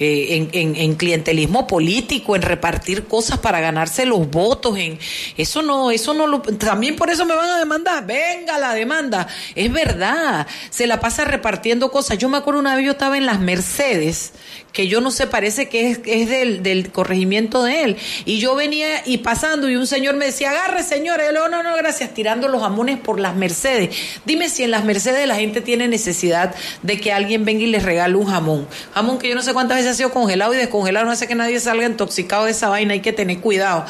[0.00, 4.98] eh, en, en, en clientelismo político, en repartir cosas para ganarse los votos, en
[5.36, 9.28] eso no, eso no lo, también por eso me van a demandar, venga la demanda,
[9.54, 12.18] es verdad, se la pasa repartiendo cosas.
[12.18, 14.32] Yo me acuerdo una vez yo estaba en las Mercedes,
[14.72, 18.54] que yo no sé, parece que es, es del, del corregimiento de él, y yo
[18.54, 21.76] venía y pasando y un señor me decía, agarre señor, y yo le no, no,
[21.76, 23.94] gracias, tirando los jamones por las Mercedes.
[24.24, 27.82] Dime si en las Mercedes la gente tiene necesidad de que alguien venga y les
[27.82, 31.06] regale un jamón, jamón que yo no sé cuántas veces ha sido congelado y descongelado,
[31.06, 33.84] no hace que nadie salga intoxicado de esa vaina, hay que tener cuidado.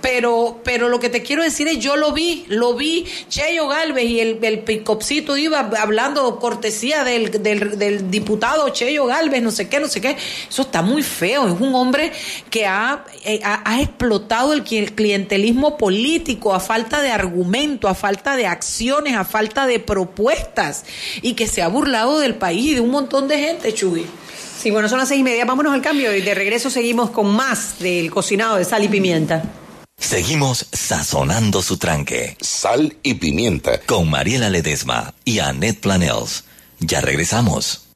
[0.00, 4.04] Pero, pero lo que te quiero decir es, yo lo vi, lo vi, Cheyo Galvez
[4.04, 9.80] y el, el picopcito iba hablando cortesía del, del, diputado Cheyo Galvez, no sé qué,
[9.80, 10.16] no sé qué.
[10.48, 11.46] Eso está muy feo.
[11.46, 12.12] Es un hombre
[12.50, 18.36] que ha, eh, ha, ha explotado el clientelismo político a falta de argumento, a falta
[18.36, 20.84] de acciones, a falta de propuestas
[21.22, 24.06] y que se ha burlado del país y de un montón de gente, Chuy.
[24.66, 25.44] Sí, bueno, son las seis y media.
[25.44, 29.44] Vámonos al cambio y de regreso seguimos con más del cocinado de sal y pimienta.
[29.96, 32.36] Seguimos sazonando su tranque.
[32.40, 33.78] Sal y pimienta.
[33.82, 36.42] Con Mariela Ledesma y Annette Planels.
[36.80, 37.86] Ya regresamos.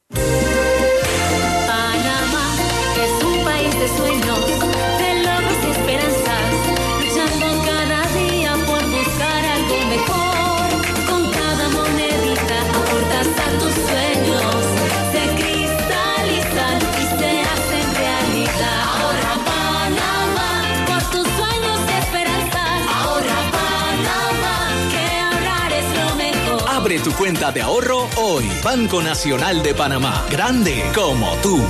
[26.80, 28.50] Abre tu cuenta de ahorro hoy.
[28.64, 30.24] Banco Nacional de Panamá.
[30.30, 31.60] Grande como tú.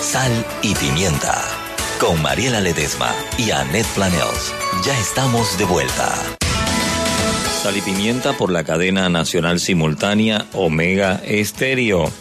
[0.00, 1.42] Sal y pimienta.
[1.98, 4.54] Con Mariela Ledesma y Annette Planels.
[4.84, 6.14] Ya estamos de vuelta.
[7.60, 12.12] Sal y pimienta por la cadena nacional simultánea Omega Estéreo.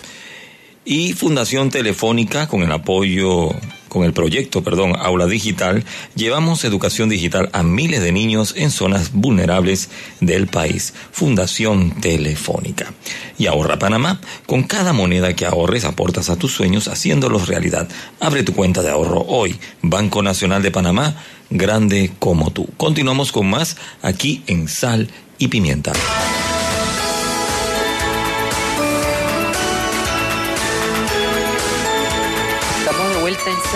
[0.86, 3.50] Y Fundación Telefónica con el apoyo
[3.88, 5.84] con el proyecto, perdón, Aula Digital,
[6.16, 9.90] llevamos educación digital a miles de niños en zonas vulnerables
[10.22, 10.94] del país.
[11.12, 12.94] Fundación Telefónica.
[13.38, 14.22] Y ahorra Panamá.
[14.46, 17.88] Con cada moneda que ahorres aportas a tus sueños haciéndolos realidad.
[18.20, 19.60] Abre tu cuenta de ahorro hoy.
[19.82, 21.16] Banco Nacional de Panamá,
[21.50, 22.68] grande como tú.
[22.78, 25.94] Continuamos con más aquí en Sal y Pimienta.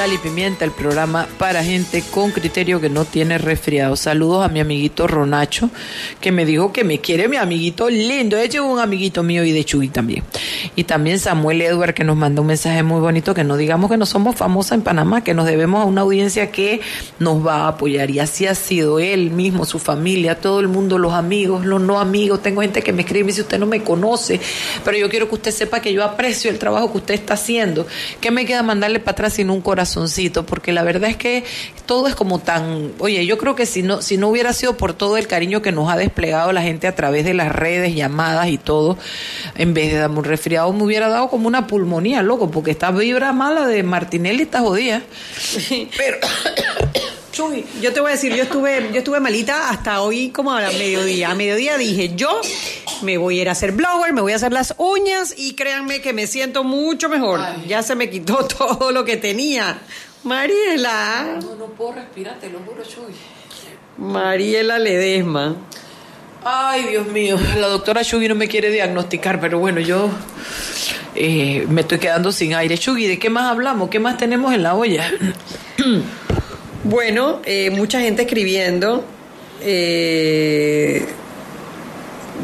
[0.09, 3.95] Y Pimienta, el programa para gente con criterio que no tiene resfriado.
[3.95, 5.69] Saludos a mi amiguito Ronacho,
[6.19, 8.35] que me dijo que me quiere mi amiguito lindo.
[8.35, 10.23] Ella es un amiguito mío y de Chuy también.
[10.75, 13.97] Y también Samuel Edward, que nos mandó un mensaje muy bonito, que no digamos que
[13.97, 16.81] no somos famosas en Panamá, que nos debemos a una audiencia que
[17.19, 18.09] nos va a apoyar.
[18.09, 21.99] Y así ha sido él mismo, su familia, todo el mundo, los amigos, los no
[21.99, 22.41] amigos.
[22.41, 24.41] Tengo gente que me escribe y me dice, usted no me conoce,
[24.83, 27.85] pero yo quiero que usted sepa que yo aprecio el trabajo que usted está haciendo.
[28.19, 29.61] ¿Qué me queda mandarle para atrás sin un
[29.91, 30.45] corazoncito?
[30.45, 31.43] Porque la verdad es que
[31.85, 32.93] todo es como tan...
[32.99, 35.71] Oye, yo creo que si no, si no hubiera sido por todo el cariño que
[35.71, 38.97] nos ha desplegado la gente a través de las redes, llamadas y todo,
[39.55, 42.91] en vez de darme un resfriado, me hubiera dado como una pulmonía, loco, porque esta
[42.91, 45.01] vibra mala de Martinelli está jodida.
[45.97, 46.17] Pero...
[47.31, 50.61] Chuy, yo te voy a decir, yo estuve, yo estuve malita hasta hoy como a
[50.61, 51.31] la mediodía.
[51.31, 52.41] A mediodía dije, yo
[53.03, 56.01] me voy a ir a hacer blower, me voy a hacer las uñas y créanme
[56.01, 57.39] que me siento mucho mejor.
[57.67, 59.79] Ya se me quitó todo lo que tenía.
[60.23, 63.13] Mariela, No, no puedo respirar, te lo juro, Chuy.
[63.97, 65.55] Mariela Ledesma.
[66.43, 70.09] Ay, Dios mío, la doctora Chugi no me quiere diagnosticar, pero bueno, yo
[71.15, 72.77] eh, me estoy quedando sin aire.
[72.77, 73.89] Chugi, ¿de qué más hablamos?
[73.89, 75.09] ¿Qué más tenemos en la olla?
[76.83, 79.03] Bueno, eh, mucha gente escribiendo.
[79.61, 81.05] eh,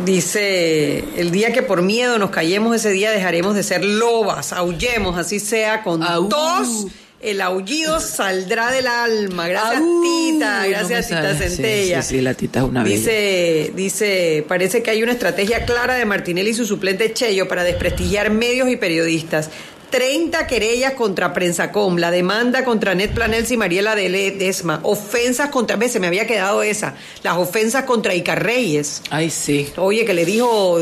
[0.06, 5.17] dice, el día que por miedo nos callemos ese día dejaremos de ser lobas, aullemos,
[5.17, 6.30] así sea con Au.
[6.30, 6.86] tos.
[7.19, 9.47] El aullido saldrá del alma.
[9.47, 10.04] Gracias, Au.
[10.04, 10.67] Tita.
[10.67, 11.50] Gracias, Tita sale.
[11.50, 12.02] Sí, Centella.
[12.04, 12.95] sí, sí, la Tita es una bella.
[12.95, 17.63] Dice, dice, parece que hay una estrategia clara de Martinelli y su suplente Cheyo para
[17.63, 19.50] desprestigiar medios y periodistas.
[19.89, 25.78] 30 querellas contra Prensacom, la demanda contra Net Planels y Mariela de Ledesma, ofensas contra,
[25.78, 29.02] ve, se me había quedado esa, las ofensas contra Icarreyes.
[29.10, 29.69] Ay, sí.
[29.78, 30.78] Oye, que le dijo,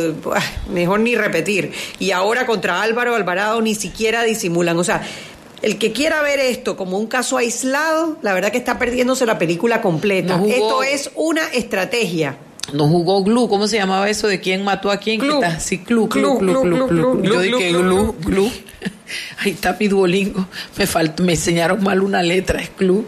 [0.72, 1.72] mejor ni repetir.
[2.00, 4.78] Y ahora contra Álvaro Alvarado ni siquiera disimulan.
[4.80, 5.04] O sea,
[5.62, 9.38] el que quiera ver esto como un caso aislado, la verdad que está perdiéndose la
[9.38, 10.42] película completa.
[10.48, 12.38] Esto es una estrategia.
[12.74, 14.28] No jugó Glu, ¿cómo se llamaba eso?
[14.28, 15.20] ¿De quién mató a quién?
[15.20, 15.40] Glu.
[15.60, 18.52] Sí, Glu, Glu, Glu, Glu, Yo dije Glu, Glu.
[19.40, 20.48] Ahí está mi Duolingo.
[20.78, 23.06] Me faltó, me enseñaron mal una letra, es Glu.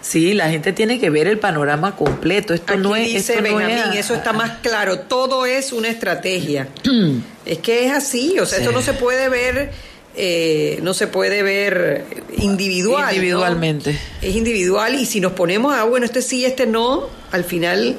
[0.00, 2.52] Sí, la gente tiene que ver el panorama completo.
[2.54, 4.98] Esto Aquí no es, dice esto no Benjamín, es- eso está más claro.
[5.00, 6.68] Todo es una estrategia.
[7.46, 8.64] es que es así, o sea, Sí.
[8.64, 9.70] esto no se puede ver,
[10.16, 12.04] eh, no se puede ver
[12.36, 13.04] individual.
[13.06, 13.12] ¿no?
[13.12, 13.98] Individualmente.
[14.20, 17.96] Es individual y si nos ponemos a, bueno, este sí, este no, al final,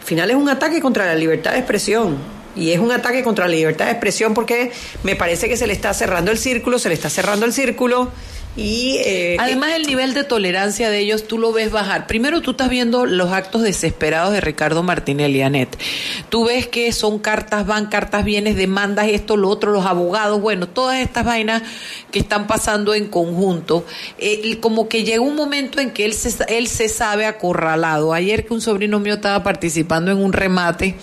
[0.00, 2.16] al final es un ataque contra la libertad de expresión.
[2.56, 5.72] Y es un ataque contra la libertad de expresión porque me parece que se le
[5.72, 8.10] está cerrando el círculo, se le está cerrando el círculo
[8.56, 12.08] Y eh, Además, el nivel de tolerancia de ellos tú lo ves bajar.
[12.08, 15.78] Primero, tú estás viendo los actos desesperados de Ricardo Martinelli, Anet.
[16.28, 20.68] Tú ves que son cartas van, cartas vienes, demandas, esto, lo otro, los abogados, bueno,
[20.68, 21.62] todas estas vainas
[22.10, 23.86] que están pasando en conjunto.
[24.18, 28.12] Eh, como que llega un momento en que él se, él se sabe acorralado.
[28.12, 30.96] Ayer que un sobrino mío estaba participando en un remate,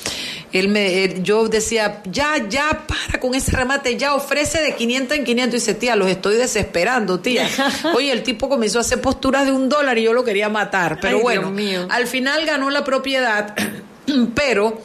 [0.53, 5.17] él me, él- yo decía, ya, ya, para con ese remate, ya ofrece de 500
[5.17, 5.53] en 500.
[5.53, 7.47] Y dice, tía, los estoy desesperando, tía.
[7.95, 10.99] Oye, el tipo comenzó a hacer posturas de un dólar y yo lo quería matar.
[11.01, 11.53] Pero Ay, bueno,
[11.89, 13.55] al final ganó la propiedad,
[14.35, 14.79] pero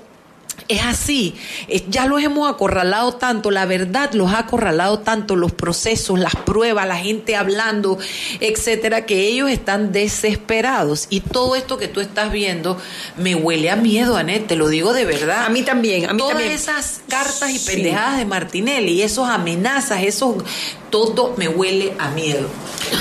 [0.69, 1.35] es así,
[1.69, 6.35] Eh, ya los hemos acorralado tanto, la verdad los ha acorralado tanto, los procesos, las
[6.37, 7.99] pruebas, la gente hablando,
[8.41, 11.07] etcétera, que ellos están desesperados.
[11.11, 12.79] Y todo esto que tú estás viendo
[13.17, 15.45] me huele a miedo, Anet, te lo digo de verdad.
[15.47, 16.53] A mí también, a mí Todas también.
[16.53, 17.71] esas cartas y Sí.
[17.71, 20.37] pendejadas de Martinelli, esos amenazas, esos,
[20.91, 22.49] todo me huele a miedo.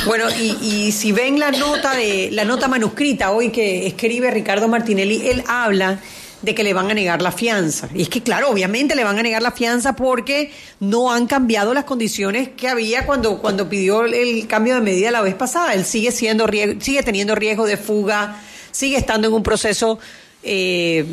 [0.05, 4.67] Bueno, y, y si ven la nota de la nota manuscrita hoy que escribe Ricardo
[4.67, 5.99] Martinelli, él habla
[6.41, 7.89] de que le van a negar la fianza.
[7.93, 11.73] Y es que, claro, obviamente le van a negar la fianza porque no han cambiado
[11.73, 15.73] las condiciones que había cuando, cuando pidió el, cambio de medida la vez pasada.
[15.73, 16.47] Él sigue siendo
[16.79, 19.99] sigue teniendo riesgo de fuga, sigue estando en un proceso
[20.43, 21.05] eh,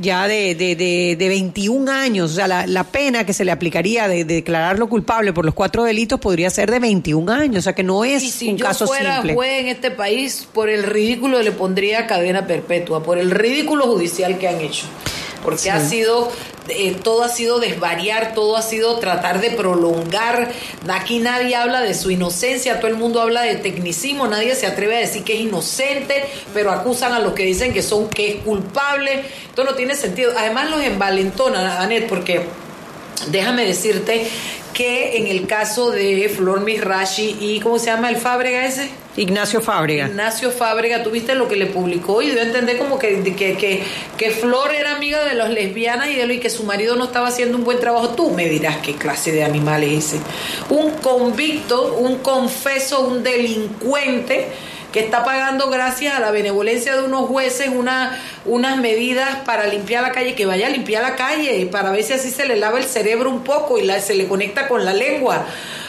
[0.00, 2.32] ya de, de, de, de 21 años.
[2.32, 5.54] O sea, la, la pena que se le aplicaría de, de declararlo culpable por los
[5.54, 7.58] cuatro delitos podría ser de 21 años.
[7.58, 9.34] O sea, que no es Y si un yo caso fuera simple.
[9.34, 14.38] juez en este país, por el ridículo le pondría cadena perpetua, por el ridículo judicial
[14.38, 14.86] que han hecho.
[15.42, 16.30] Porque ha sido,
[16.68, 20.50] eh, todo ha sido desvariar, todo ha sido tratar de prolongar.
[20.88, 24.96] Aquí nadie habla de su inocencia, todo el mundo habla de tecnicismo, nadie se atreve
[24.96, 28.36] a decir que es inocente, pero acusan a los que dicen que son, que es
[28.42, 29.24] culpable.
[29.48, 30.32] Esto no tiene sentido.
[30.36, 32.46] Además los envalentona, Anet, porque
[33.28, 34.26] déjame decirte
[34.72, 38.90] que en el caso de Flor Misrachi y ¿cómo se llama el Fábrega ese?
[39.16, 40.06] Ignacio Fábrega.
[40.06, 43.82] Ignacio Fábrega, tuviste lo que le publicó y dio a entender como que, que, que,
[44.16, 47.04] que Flor era amiga de las lesbianas y de lo y que su marido no
[47.04, 48.10] estaba haciendo un buen trabajo.
[48.10, 50.20] Tú me dirás qué clase de animal es ese.
[50.70, 54.48] Un convicto, un confeso, un delincuente
[54.92, 60.02] que está pagando gracias a la benevolencia de unos jueces una, unas medidas para limpiar
[60.02, 62.78] la calle, que vaya a limpiar la calle para ver si así se le lava
[62.78, 65.44] el cerebro un poco y la- se le conecta con la lengua.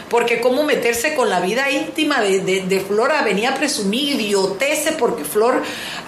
[0.09, 4.19] Porque cómo meterse con la vida íntima de, de, de Flor a venir a presumir
[4.19, 5.63] idioteces porque Flor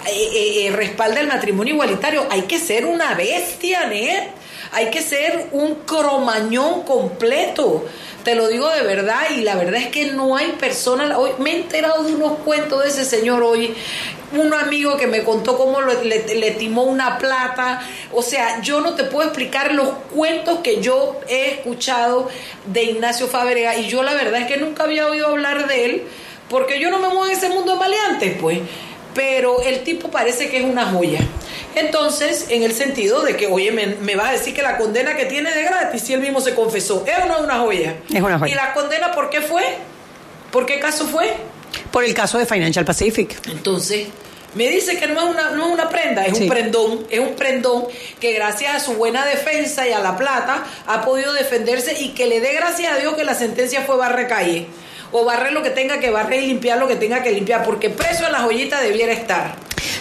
[0.06, 2.26] eh, eh, eh, respalda el matrimonio igualitario.
[2.30, 4.28] Hay que ser una bestia, ¿eh?
[4.74, 7.84] Hay que ser un cromañón completo.
[8.24, 11.16] Te lo digo de verdad y la verdad es que no hay persona.
[11.16, 13.72] Hoy me he enterado de unos cuentos de ese señor hoy.
[14.32, 17.86] Un amigo que me contó cómo le, timó una plata.
[18.12, 22.28] O sea, yo no te puedo explicar los cuentos que yo he escuchado
[22.66, 26.02] de Ignacio Fábrega y yo la verdad es que nunca había oído hablar de él
[26.48, 28.58] porque yo no me muevo en ese mundo de maleantes, pues.
[29.14, 31.20] Pero el tipo parece que es una joya.
[31.74, 35.16] Entonces, en el sentido de que, oye, me, me va a decir que la condena
[35.16, 37.96] que tiene de gratis, si él mismo se confesó, ¿es o no es una joya?
[38.12, 38.52] Es una joya.
[38.52, 39.62] ¿Y la condena por qué fue?
[40.50, 41.32] ¿Por qué caso fue?
[41.90, 43.36] Por el caso de Financial Pacific.
[43.48, 44.06] Entonces,
[44.54, 46.44] me dice que no es una, no es una prenda, es Sí.
[46.44, 47.86] un prendón, es un prendón
[48.20, 52.26] que gracias a su buena defensa y a la plata ha podido defenderse y que
[52.26, 54.66] le dé gracias a Dios que la sentencia fue barre calle.
[55.16, 57.88] O barrer lo que tenga que barrer y limpiar lo que tenga que limpiar, porque
[57.88, 59.54] preso en la joyita debiera estar.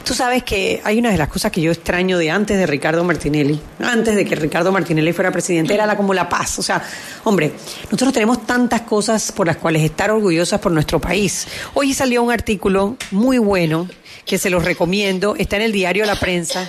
[0.03, 3.03] Tú sabes que hay una de las cosas que yo extraño de antes de Ricardo
[3.03, 6.57] Martinelli, antes de que Ricardo Martinelli fuera presidente, era la, como la paz.
[6.57, 6.83] O sea,
[7.25, 7.51] hombre,
[7.83, 11.47] nosotros tenemos tantas cosas por las cuales estar orgullosas por nuestro país.
[11.75, 13.87] Hoy salió un artículo muy bueno
[14.25, 16.67] que se los recomiendo, está en el diario La Prensa,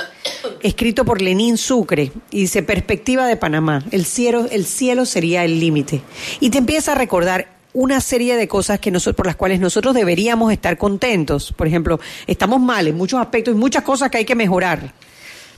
[0.61, 5.61] escrito por Lenín Sucre, y dice Perspectiva de Panamá, el cielo, el cielo sería el
[5.61, 6.03] límite.
[6.41, 9.95] Y te empieza a recordar una serie de cosas que nosotros, por las cuales nosotros
[9.95, 11.53] deberíamos estar contentos.
[11.53, 14.95] Por ejemplo, estamos mal en muchos aspectos y muchas cosas que hay que mejorar.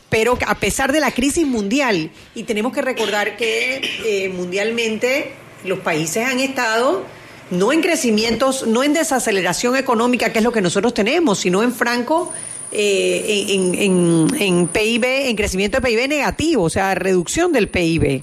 [0.09, 5.33] Pero a pesar de la crisis mundial, y tenemos que recordar que eh, mundialmente
[5.65, 7.05] los países han estado
[7.51, 11.73] no en crecimientos, no en desaceleración económica, que es lo que nosotros tenemos, sino en
[11.73, 12.33] franco
[12.73, 18.23] eh, en, en- en PIB, en crecimiento de PIB negativo, o sea, reducción del PIB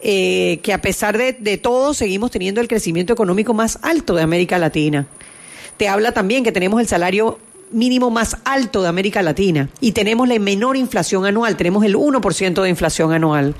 [0.00, 4.22] eh, que a pesar de, de todo seguimos teniendo el crecimiento económico más alto de
[4.22, 5.06] América Latina.
[5.76, 7.38] Te habla también que tenemos el salario
[7.70, 12.62] mínimo más alto de América Latina y tenemos la menor inflación anual, tenemos el 1%
[12.62, 13.54] de inflación anual.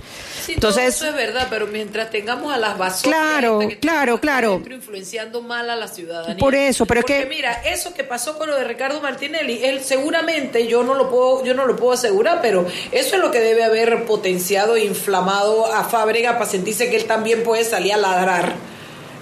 [0.46, 4.18] Sí, Entonces, todo eso es verdad, pero mientras tengamos a las basofias Claro, que claro,
[4.20, 4.62] claro.
[4.70, 6.38] influenciando mal a la ciudadanía.
[6.38, 9.60] Por eso, pero es Porque que- mira, eso que pasó con lo de Ricardo Martinelli,
[9.62, 13.30] él seguramente yo no lo puedo yo no lo puedo asegurar, pero eso es lo
[13.30, 17.92] que debe haber potenciado e inflamado a Fábrega para sentirse que él también puede salir
[17.92, 18.54] a ladrar.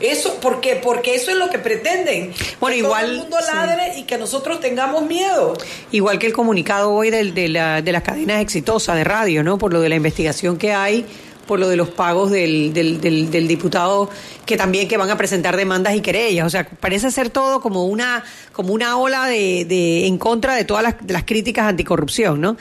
[0.00, 0.76] Eso, ¿por qué?
[0.76, 2.32] Porque eso es lo que pretenden.
[2.60, 3.46] Bueno, que igual, Todo el mundo sí.
[3.54, 5.54] ladre y que nosotros tengamos miedo.
[5.92, 9.58] Igual que el comunicado hoy del- de, la- de las cadenas exitosas de radio, ¿no?
[9.58, 11.06] Por lo de la investigación que hay,
[11.46, 14.10] por lo de los pagos del, del, del- del diputado,
[14.44, 16.46] que también que van a presentar demandas y querellas.
[16.46, 20.64] O sea, parece ser todo como una, como una ola de, de- en contra de
[20.64, 22.56] todas las, críticas anticorrupción, ¿no?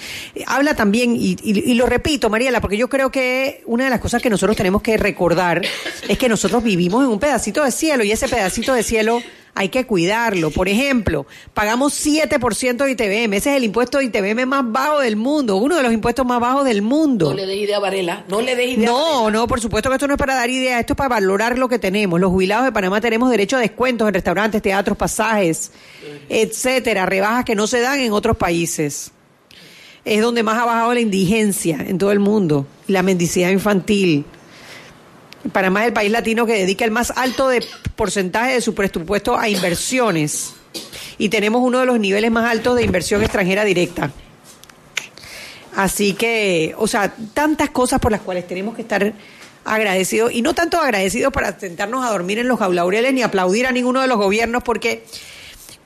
[0.47, 3.99] Habla también, y, y- y lo repito, Mariela, porque yo creo que una de las
[3.99, 5.61] cosas que nosotros tenemos que recordar
[6.07, 9.21] es que nosotros vivimos en un pedacito de cielo, y ese pedacito de cielo
[9.55, 10.51] hay que cuidarlo.
[10.51, 13.33] Por ejemplo, pagamos 7% de ITBM.
[13.33, 16.41] Ese es el impuesto de ITBM más bajo del mundo, uno de los impuestos más
[16.41, 17.29] bajos del mundo.
[17.29, 19.89] No le des idea a Varela, no le des idea a No, no, por supuesto
[19.89, 22.19] que esto no es para dar ideas, esto es para valorar lo que tenemos.
[22.19, 25.71] Los jubilados de Panamá tenemos derecho a descuentos en restaurantes, teatros, pasajes,
[26.27, 29.11] etcétera, rebajas que no se dan en otros países.
[30.03, 34.25] Es donde más ha bajado la indigencia en todo el mundo, la mendicidad infantil.
[35.51, 37.63] Panamá es el país latino que dedica el más alto de
[37.95, 40.53] porcentaje de su presupuesto a inversiones.
[41.17, 44.11] Y tenemos uno de los niveles más altos de inversión extranjera directa.
[45.75, 49.13] Así que, o sea, tantas cosas por las cuales tenemos que estar
[49.65, 53.71] agradecidos y no tanto agradecidos para sentarnos a dormir en los jaulaureles ni aplaudir a
[53.71, 55.03] ninguno de los gobiernos porque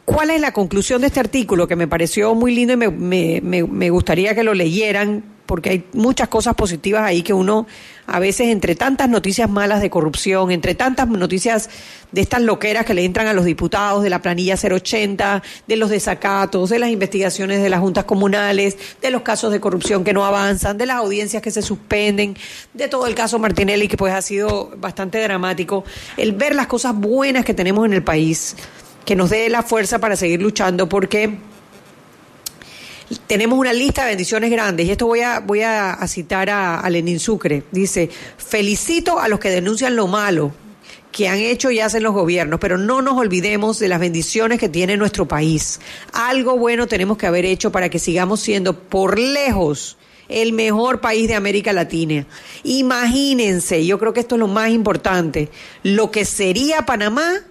[0.06, 3.40] ¿cuál es la conclusión de este artículo que me pareció muy lindo y me, me-
[3.42, 7.66] me- me gustaría que lo leyeran porque hay muchas cosas positivas ahí que uno
[8.06, 11.72] a veces entre tantas noticias malas de corrupción, entre tantas noticias
[12.12, 15.90] de estas loqueras que le entran a los diputados, de la planilla 080, de los
[15.90, 20.24] desacatos, de las investigaciones de las juntas comunales, de los casos de corrupción que no
[20.24, 22.38] avanzan, de las audiencias que se suspenden,
[22.76, 25.84] de todo el caso Martinelli que pues ha sido bastante dramático,
[26.16, 28.56] el ver las cosas buenas que tenemos en el país,
[29.04, 31.40] que nos dé la fuerza para seguir luchando porque
[33.28, 36.90] tenemos una lista de bendiciones grandes y esto voy a, voy a, citar a, a
[36.90, 37.64] Lenín Sucre.
[37.72, 40.54] Dice, felicito a los que denuncian lo malo
[41.12, 44.70] que han hecho y hacen los gobiernos, pero no nos olvidemos de las bendiciones que
[44.70, 45.80] tiene nuestro país.
[46.14, 49.98] Algo bueno tenemos que haber hecho para que sigamos siendo por lejos
[50.28, 52.28] el mejor país de América Latina.
[52.64, 55.50] Imagínense, yo creo que esto es lo más importante,
[55.82, 57.42] lo que sería Panamá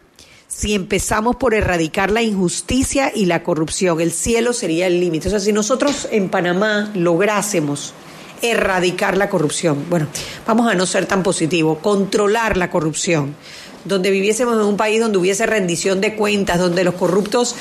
[0.58, 4.00] si empezamos por erradicar la injusticia y la corrupción.
[4.00, 5.28] El cielo sería el límite.
[5.28, 7.94] O sea, si nosotros en Panamá lográsemos
[8.42, 10.08] erradicar la corrupción, bueno,
[10.48, 13.36] vamos a no ser tan positivos, controlar la corrupción,
[13.84, 17.54] donde viviésemos en un país donde hubiese rendición de cuentas, donde los corruptos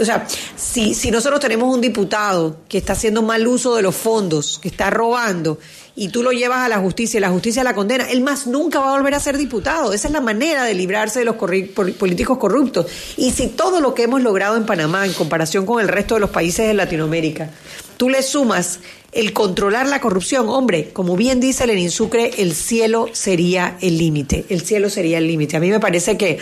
[0.00, 0.26] o sea,
[0.56, 4.68] si, si nosotros tenemos un diputado que está haciendo mal uso de los fondos, que
[4.68, 5.58] está robando,
[5.96, 8.80] y tú lo llevas a la justicia y la justicia la condena, él más nunca
[8.80, 9.92] va a volver a ser diputado.
[9.92, 12.86] Esa es la manera de librarse de los políticos corruptos.
[13.16, 16.20] Y si todo lo que hemos logrado en Panamá, en comparación con el resto de
[16.20, 17.50] los países de Latinoamérica,
[17.96, 18.80] tú le sumas
[19.12, 24.44] el controlar la corrupción, hombre, como bien dice Lenin Sucre, el cielo sería el límite,
[24.48, 25.56] el cielo sería el límite.
[25.56, 26.38] A mí me parece que,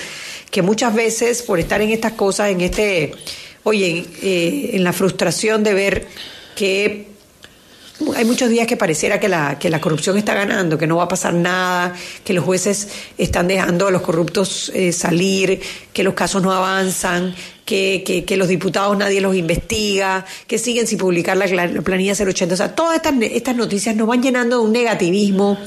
[0.50, 3.12] que muchas veces por estar en estas cosas, en este,
[3.64, 6.06] oye, eh, en la frustración de ver
[6.56, 7.11] que
[8.16, 11.04] hay muchos días que pareciera que la, que la corrupción está ganando, que no va
[11.04, 12.88] a pasar nada, que los jueces
[13.18, 15.60] están dejando a los corruptos eh, salir,
[15.92, 17.34] que los casos no avanzan,
[17.64, 22.14] que, que, que los diputados nadie los investiga, que siguen sin publicar la, la planilla
[22.14, 22.54] 080.
[22.54, 25.58] O sea, todas estas, estas noticias nos van llenando de un negativismo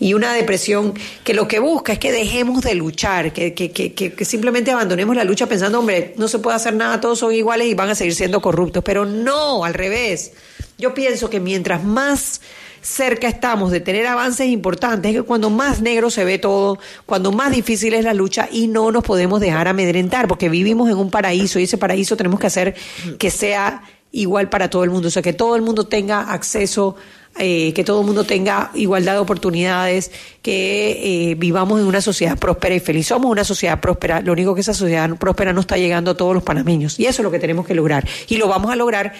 [0.00, 0.92] y una depresión
[1.24, 5.24] que lo que busca es que dejemos de luchar, que, que, que, simplemente abandonemos la
[5.24, 8.14] lucha pensando, hombre, no se puede hacer nada, todos son iguales y van a seguir
[8.14, 8.82] siendo corruptos.
[8.84, 10.32] Pero no, al revés.
[10.78, 12.40] Yo pienso que mientras más
[12.82, 17.32] cerca estamos de tener avances importantes, es que cuando más negro se ve todo, cuando
[17.32, 21.10] más difícil es la lucha y no nos podemos dejar amedrentar, porque vivimos en un
[21.10, 22.74] paraíso y ese paraíso tenemos que hacer
[23.18, 26.96] que sea igual para todo el mundo, o sea, que todo el mundo tenga acceso,
[27.38, 30.10] eh, que todo el mundo tenga igualdad de oportunidades,
[30.42, 33.08] que eh, vivamos en una sociedad próspera y feliz.
[33.08, 36.32] Somos una sociedad próspera, lo único que esa sociedad próspera no está llegando a todos
[36.32, 36.98] los panameños.
[36.98, 38.08] Y eso es lo que tenemos que lograr.
[38.28, 39.12] Y lo vamos a lograr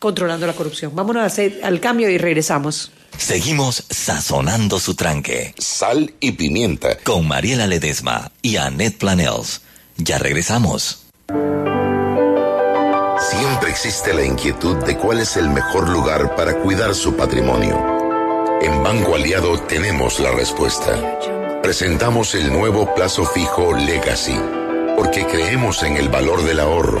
[0.00, 0.96] controlando la corrupción.
[0.96, 2.90] Vámonos a hacer al cambio y regresamos.
[3.16, 5.54] Seguimos sazonando su tranque.
[5.58, 6.98] Sal y pimienta.
[6.98, 9.60] Con Mariela Ledesma y Annette Planels.
[9.96, 11.04] Ya regresamos.
[13.20, 17.78] Siempre existe la inquietud de cuál es el mejor lugar para cuidar su patrimonio.
[18.62, 21.18] En Banco Aliado tenemos la respuesta.
[21.62, 24.38] Presentamos el nuevo plazo fijo Legacy,
[24.96, 27.00] porque creemos en el valor del ahorro,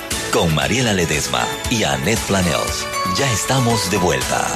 [0.31, 2.87] Con Mariela Ledesma y Annette Planels.
[3.17, 4.47] Ya estamos de vuelta.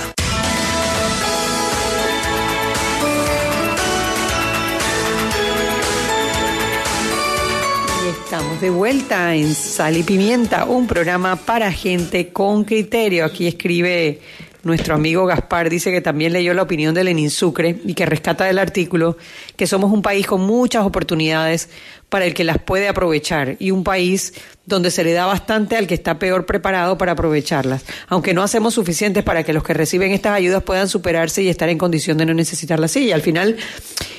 [8.06, 13.26] Y estamos de vuelta en Sal y Pimienta, un programa para gente con criterio.
[13.26, 14.22] Aquí escribe
[14.66, 18.46] nuestro amigo Gaspar, dice que también leyó la opinión de Lenin Sucre y que rescata
[18.46, 19.16] del artículo
[19.56, 21.70] que somos un país con muchas oportunidades
[22.10, 24.34] para el que las puede aprovechar y un país
[24.66, 28.74] donde se le da bastante al que está peor preparado para aprovecharlas, aunque no hacemos
[28.74, 32.26] suficientes para que los que reciben estas ayudas puedan superarse y estar en condición de
[32.26, 33.14] no necesitar la silla.
[33.14, 33.58] Al final,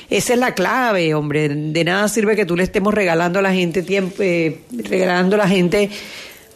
[0.09, 1.49] esa es la clave, hombre.
[1.49, 5.39] De nada sirve que tú le estemos regalando a la gente tiempo, eh, regalando a
[5.39, 5.89] la gente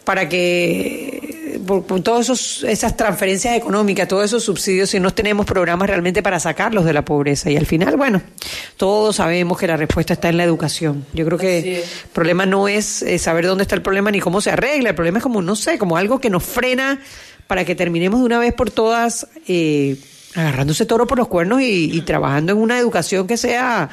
[0.04, 1.21] para que
[1.66, 6.38] por, por todas esas transferencias económicas, todos esos subsidios, si no tenemos programas realmente para
[6.40, 7.50] sacarlos de la pobreza.
[7.50, 8.22] Y al final, bueno,
[8.76, 11.06] todos sabemos que la respuesta está en la educación.
[11.12, 14.40] Yo creo que el problema no es eh, saber dónde está el problema ni cómo
[14.40, 14.90] se arregla.
[14.90, 17.00] El problema es como, no sé, como algo que nos frena
[17.46, 19.96] para que terminemos de una vez por todas eh,
[20.34, 23.90] agarrándose toro por los cuernos y, y trabajando en una educación que sea,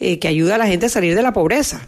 [0.00, 1.86] eh, que ayude a la gente a salir de la pobreza.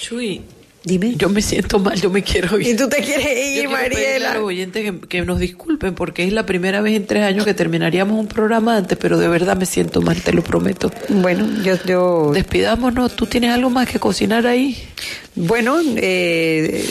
[0.00, 0.42] Chuy.
[0.84, 1.14] Dime.
[1.16, 2.68] Yo me siento mal, yo me quiero ir.
[2.68, 4.30] ¿Y tú te quieres ir, Yo quiero pedirle Mariela?
[4.32, 7.46] a los oyentes que, que nos disculpen porque es la primera vez en tres años
[7.46, 10.92] que terminaríamos un programa antes, pero de verdad me siento mal, te lo prometo.
[11.08, 14.76] Bueno, yo, yo Despidámonos, ¿tú tienes algo más que cocinar ahí?
[15.36, 16.84] Bueno, eh,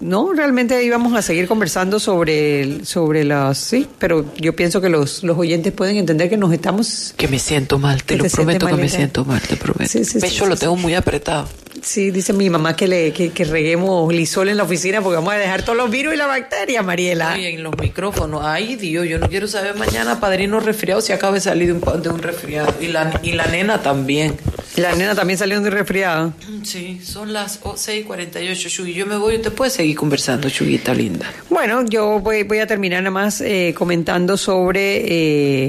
[0.00, 5.22] no, realmente íbamos a seguir conversando sobre, sobre las, sí, pero yo pienso que los,
[5.22, 8.74] los oyentes pueden entender que nos estamos, Que me siento mal, te lo prometo que
[8.74, 9.90] me siento mal, te prometo.
[9.90, 11.48] Sí, sí, pecho sí, lo tengo muy apretado.
[11.86, 15.32] Sí, dice mi mamá que le que, que reguemos lisol en la oficina porque vamos
[15.32, 17.34] a dejar todos los virus y la bacteria, Mariela.
[17.34, 21.34] Oye, en los micrófonos, ay Dios, yo no quiero saber mañana, padrino resfriado, si acaba
[21.34, 22.74] de salir de un, de un resfriado.
[22.80, 24.36] Y la, y la nena también.
[24.76, 26.34] La nena también salió de resfriada.
[26.62, 28.92] Sí, son las o- 6:48, Chuy.
[28.92, 31.32] Yo me voy, usted puede seguir conversando, Chuyita linda.
[31.48, 35.02] Bueno, yo voy, voy a terminar nada más eh, comentando sobre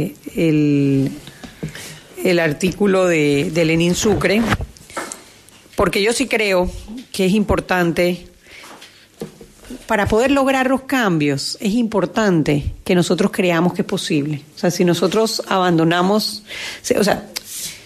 [0.07, 1.09] eh, el,
[2.23, 4.41] el artículo de, de Lenin Sucre,
[5.77, 6.71] porque yo sí creo
[7.11, 8.25] que es importante,
[9.85, 14.41] para poder lograr los cambios, es importante que nosotros creamos que es posible.
[14.55, 16.41] O sea, si nosotros abandonamos,
[16.97, 17.29] o sea,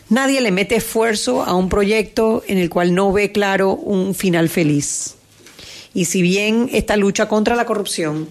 [0.08, 4.48] nadie le mete esfuerzo a un proyecto en el cual no ve claro un final
[4.48, 5.16] feliz.
[5.94, 8.30] Y si bien esta lucha contra la corrupción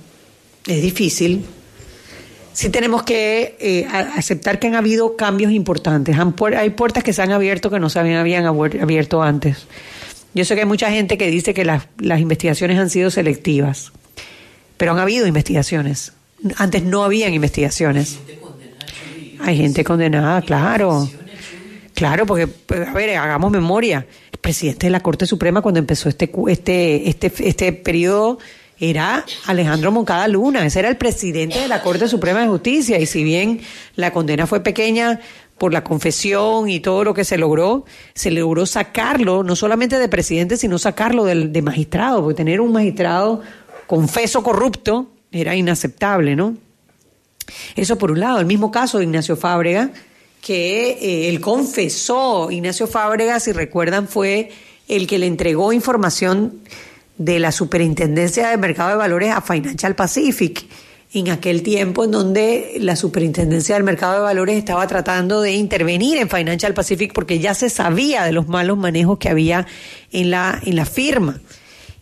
[0.67, 1.45] es difícil,
[2.53, 6.19] sí tenemos que eh, aceptar que han habido cambios importantes.
[6.19, 9.67] Han hay puertas que se han abierto que no se habían, abierto antes.
[10.35, 13.93] Yo sé que hay mucha gente que dice que las, investigaciones han sido selectivas,
[14.77, 16.13] pero han habido investigaciones.
[16.57, 18.19] Antes no habían investigaciones.
[19.41, 21.09] Hay gente condenada, claro.
[21.95, 24.07] Claro, porque, pues, a ver, hagamos memoria.
[24.33, 28.39] El presidente de la Corte Suprema cuando empezó este, este, este, este periodo
[28.81, 30.65] era Alejandro Moncada Luna.
[30.65, 32.99] Ese era el presidente de la Corte Suprema de Justicia.
[32.99, 33.61] Y si bien
[33.95, 35.21] la condena fue pequeña
[35.59, 40.09] por la confesión y todo lo que se logró, se logró sacarlo, no solamente de
[40.09, 43.43] presidente, sino sacarlo del, de magistrado, porque tener un magistrado
[43.87, 46.57] confeso corrupto era inaceptable, ¿no?
[47.77, 48.41] Eso por un lado.
[48.41, 49.91] El mismo caso de Ignacio Fábrega,
[50.41, 54.51] que eh, él confesó, Ignacio Fábrega, si recuerdan, fue
[54.89, 56.61] el que le entregó información
[57.21, 60.65] de la Superintendencia de Mercado de Valores a Financial Pacific,
[61.13, 66.17] en aquel tiempo en donde la Superintendencia del Mercado de Valores estaba tratando de intervenir
[66.17, 69.67] en Financial Pacific porque ya se sabía de los malos manejos que había
[70.13, 71.39] en la, en la firma.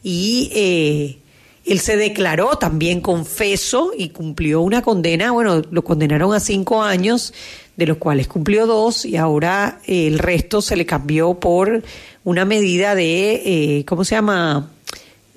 [0.05, 1.19] Y eh,
[1.65, 7.35] Él se declaró también confeso y cumplió una condena, bueno, lo condenaron a cinco años,
[7.77, 11.83] de los cuales cumplió dos y ahora eh, el resto se le cambió por
[12.23, 13.43] una medida de,
[13.79, 14.71] eh, ¿cómo se llama?,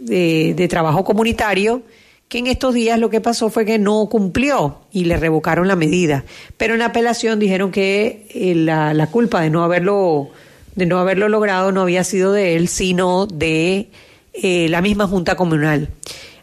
[0.02, 1.84] de, de trabajo comunitario
[2.32, 5.76] que en estos días lo que pasó fue que no cumplió y le revocaron la
[5.76, 6.24] medida.
[6.56, 10.30] Pero en la apelación dijeron que eh, la, la culpa de no haberlo
[10.76, 13.90] de no haberlo logrado no había sido de él, sino de
[14.32, 15.90] eh, la misma Junta Comunal.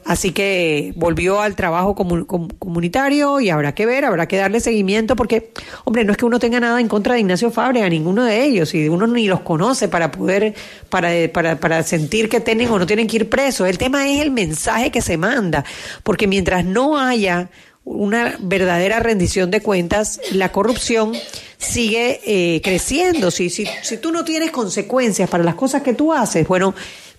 [0.09, 4.59] Así que volvió al trabajo comu- com- comunitario y habrá que ver, habrá que darle
[4.59, 5.51] seguimiento porque,
[5.85, 8.43] hombre, no es que uno tenga nada en contra de Ignacio Fabre, a ninguno de
[8.43, 10.55] ellos, y uno ni los conoce para poder,
[10.89, 13.69] para, para, para sentir que tienen o no tienen que ir presos.
[13.69, 15.63] El tema es el mensaje que se manda,
[16.05, 17.51] porque mientras no haya
[17.85, 21.13] una verdadera rendición de cuentas, la corrupción
[21.59, 23.31] sigue eh, creciendo.
[23.31, 26.75] Si, si, si tú no tienes consecuencias para las cosas que tú haces, bueno,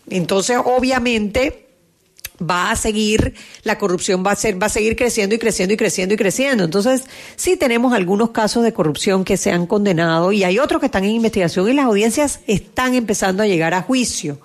[0.10, 1.69] entonces obviamente
[2.42, 3.34] va a seguir,
[3.64, 6.64] la corrupción va a ser, va a seguir creciendo y creciendo y creciendo y creciendo.
[6.64, 7.04] Entonces,
[7.36, 11.04] sí tenemos algunos casos de corrupción que se han condenado y hay otros que están
[11.04, 14.40] en investigación y las audiencias están empezando a llegar a juicio.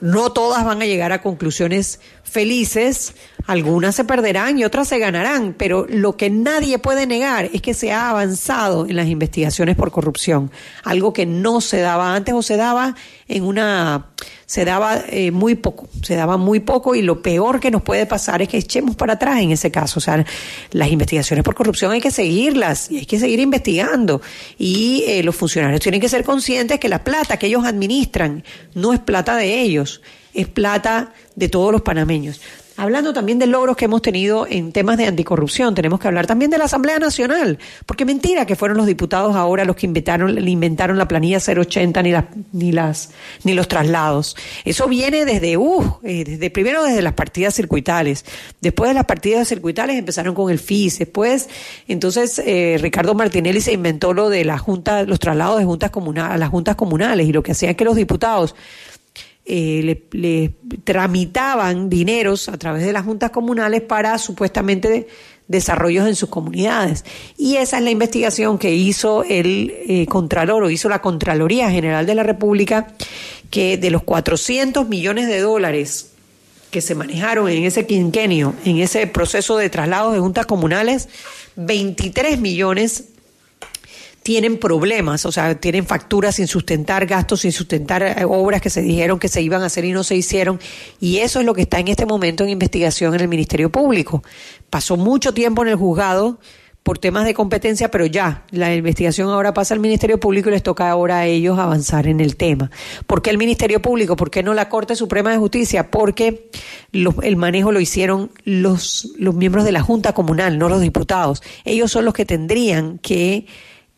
[0.00, 3.14] No todas van a llegar a conclusiones felices,
[3.46, 7.74] algunas se perderán y otras se ganarán, pero lo que nadie puede negar es que
[7.74, 10.50] se ha avanzado en las investigaciones por corrupción,
[10.82, 12.96] algo que no se daba antes o se daba
[13.28, 14.08] en una
[14.54, 18.06] se daba eh, muy poco, se daba muy poco y lo peor que nos puede
[18.06, 19.98] pasar es que echemos para atrás en ese caso.
[19.98, 20.24] O sea,
[20.70, 24.22] las investigaciones por corrupción hay que seguirlas y hay que seguir investigando.
[24.56, 28.44] Y eh, los funcionarios tienen que ser conscientes que la plata que ellos administran
[28.74, 30.02] no es plata de ellos,
[30.34, 32.40] es plata de todos los panameños.
[32.76, 36.50] Hablando también de logros que hemos tenido en temas de anticorrupción, tenemos que hablar también
[36.50, 40.98] de la Asamblea Nacional, porque mentira que fueron los diputados ahora los que inventaron, inventaron
[40.98, 43.10] la planilla 080 ni las ni las
[43.44, 44.36] ni los traslados.
[44.64, 48.24] Eso viene desde uh, eh, desde primero desde las partidas circuitales.
[48.60, 51.48] Después de las partidas circuitales empezaron con el FIS, después
[51.86, 56.34] entonces eh, Ricardo Martinelli se inventó lo de la junta los traslados de juntas comunales
[56.34, 58.56] a las juntas comunales y lo que hacía es que los diputados
[59.46, 65.06] eh, le, tramitaban dineros a través de las juntas comunales para supuestamente
[65.48, 67.04] desarrollos en sus comunidades.
[67.36, 72.06] Y esa es la investigación que hizo el eh, Contralor o hizo la Contraloría General
[72.06, 72.88] de la República,
[73.50, 76.12] que de los 400 millones de dólares
[76.70, 81.08] que se manejaron en ese quinquenio, en ese proceso de traslados de juntas comunales,
[81.56, 83.13] 23 millones
[84.24, 88.80] tienen problemas, o sea, tienen facturas sin sustentar, gastos sin sustentar, eh, obras que se
[88.80, 90.58] dijeron que se iban a hacer y no se hicieron.
[90.98, 94.24] Y eso es lo que está en este momento en investigación en el Ministerio Público.
[94.70, 96.40] Pasó mucho tiempo en el juzgado
[96.82, 100.62] por temas de competencia, pero ya, la investigación ahora pasa al Ministerio Público y les
[100.62, 102.70] toca ahora a ellos avanzar en el tema.
[103.06, 104.16] ¿Por qué el Ministerio Público?
[104.16, 105.90] ¿Por qué no la Corte Suprema de Justicia?
[105.90, 106.50] Porque
[106.92, 111.42] lo- el manejo lo hicieron los, los miembros de la Junta Comunal, no los diputados.
[111.64, 113.46] Ellos son los que tendrían que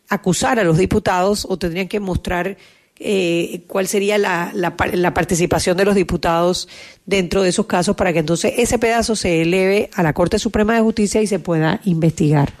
[0.09, 2.57] acusar a los diputados o tendrían que mostrar
[2.99, 6.67] eh, cuál sería la, la, par- la participación de los diputados
[7.05, 10.73] dentro de esos casos para que entonces ese pedazo se eleve a la Corte Suprema
[10.73, 12.51] de Justicia y se pueda investigar.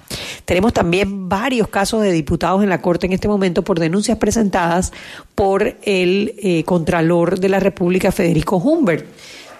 [0.45, 4.93] Tenemos también varios casos de diputados en la Corte en este momento por denuncias presentadas
[5.33, 9.07] por el eh, Contralor de la República, Federico Humbert.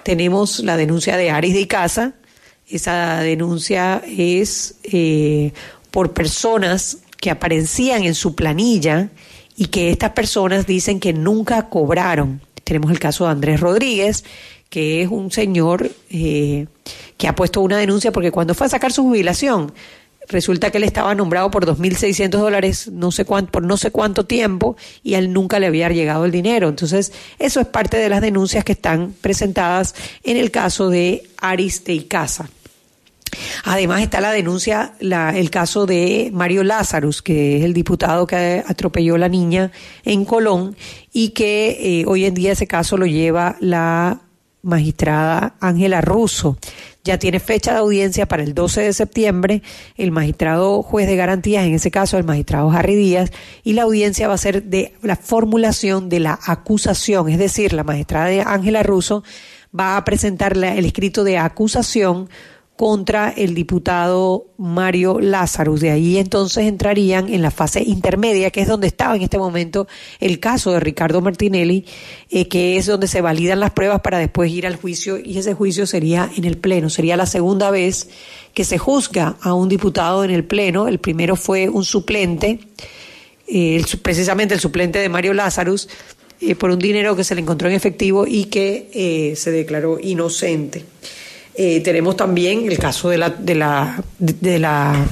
[0.03, 2.13] Tenemos la denuncia de Aris de Icaza.
[2.69, 5.53] Esa denuncia es eh,
[5.89, 9.09] por personas que aparecían en su planilla
[9.55, 12.41] y que estas personas dicen que nunca cobraron.
[12.63, 14.23] Tenemos el caso de Andrés Rodríguez,
[14.69, 16.67] que es un señor eh,
[17.17, 19.73] que ha puesto una denuncia porque cuando fue a sacar su jubilación,
[20.27, 24.25] resulta que él estaba nombrado por 2.600 dólares no sé cuánto, por no sé cuánto
[24.25, 26.67] tiempo y él nunca le había llegado el dinero.
[26.67, 31.83] Entonces, eso es parte de las denuncias que están presentadas en el caso de Aris
[31.85, 32.49] de Icaza.
[33.63, 38.63] Además está la denuncia, la- el caso de Mario Lazarus, que es el diputado que
[38.65, 39.71] atropelló a la niña
[40.03, 40.75] en Colón
[41.13, 44.21] y que eh, hoy en día ese caso lo lleva la
[44.63, 46.57] magistrada Ángela Russo.
[47.03, 49.61] Ya tiene fecha de audiencia para el 12 de septiembre.
[49.95, 53.31] El magistrado juez de garantías, en ese caso el magistrado Harry Díaz,
[53.63, 57.85] y la audiencia va a ser de la formulación de la acusación, es decir, la
[57.85, 59.23] magistrada Ángela Russo
[59.77, 62.29] va a presentar el escrito de acusación
[62.77, 65.81] contra el diputado Mario Lazarus.
[65.81, 69.87] De ahí entonces entrarían en la fase intermedia, que es donde estaba en este momento
[70.19, 71.85] el caso de Ricardo Martinelli,
[72.29, 75.55] eh, que es donde se validan las pruebas para después ir al juicio y ese
[75.55, 76.91] juicio sería en el Pleno.
[76.91, 78.09] Sería la segunda vez
[78.53, 80.87] que se juzga a un diputado en el Pleno.
[80.87, 82.59] El primero fue un suplente,
[83.47, 85.89] eh, precisamente el suplente de Mario Lazarus,
[86.41, 90.85] eh, por un dinero que se le encontró en efectivo y que se declaró inocente.
[91.59, 95.07] Eh, tenemos también el caso de la, de la, de la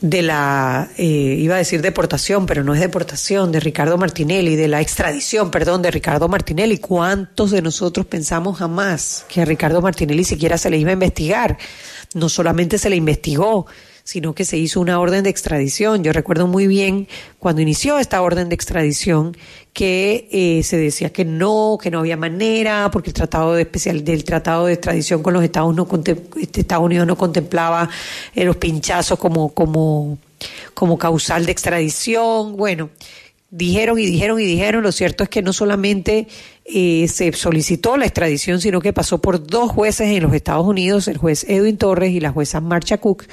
[0.00, 4.68] de la, eh, iba a decir deportación, pero no es deportación, de Ricardo Martinelli, de
[4.68, 6.76] la extradición, perdón, de Ricardo Martinelli.
[6.76, 11.56] ¿Cuántos de nosotros pensamos jamás que a Ricardo Martinelli siquiera se le iba a investigar?
[12.12, 13.66] No solamente se le investigó,
[14.04, 16.04] sino que se hizo una orden de extradición.
[16.04, 19.34] Yo recuerdo muy bien cuando inició esta orden de extradición
[19.72, 24.04] que eh, se decía que no, que no había manera, porque el tratado de especial
[24.04, 25.88] del tratado de extradición con los Estados, no,
[26.40, 27.88] este, Estados Unidos no contemplaba
[28.34, 30.18] eh, los pinchazos como, como,
[30.74, 32.56] como causal de extradición.
[32.56, 32.90] Bueno,
[33.50, 34.82] dijeron y dijeron y dijeron.
[34.82, 36.26] Lo cierto es que no solamente
[36.66, 41.08] eh, se solicitó la extradición, sino que pasó por dos jueces en los Estados Unidos,
[41.08, 43.24] el juez Edwin Torres y la jueza Marcia Cook.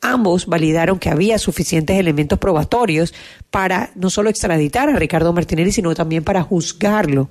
[0.00, 3.14] Ambos validaron que había suficientes elementos probatorios
[3.50, 7.30] para no solo extraditar a Ricardo Martinelli, sino también para juzgarlo.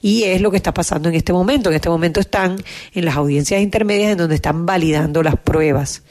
[0.00, 1.70] Y es lo que está pasando en este momento.
[1.70, 2.62] En este momento están
[2.94, 6.02] en las audiencias intermedias en donde están validando las pruebas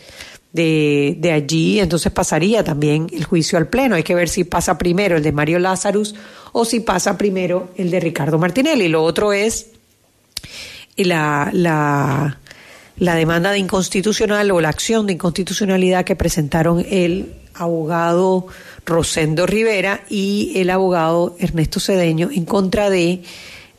[0.53, 3.95] de, de allí, entonces pasaría también el juicio al Pleno.
[3.95, 6.15] Hay que ver si pasa primero el de Mario Lazarus
[6.51, 8.87] o si pasa primero el de Ricardo Martinelli.
[8.87, 9.67] Lo otro es
[10.97, 12.39] la, la,
[12.97, 18.47] la demanda de inconstitucional o la acción de inconstitucionalidad que presentaron el abogado
[18.85, 23.21] Rosendo Rivera y el abogado Ernesto Cedeño en contra de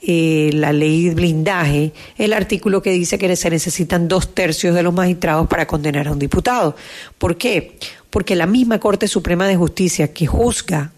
[0.05, 4.93] eh, la ley blindaje, el artículo que dice que se necesitan dos tercios de los
[4.93, 6.75] magistrados para condenar a un diputado.
[7.19, 7.77] ¿Por qué?
[8.11, 10.91] Porque la misma Corte Suprema de Justicia que juzga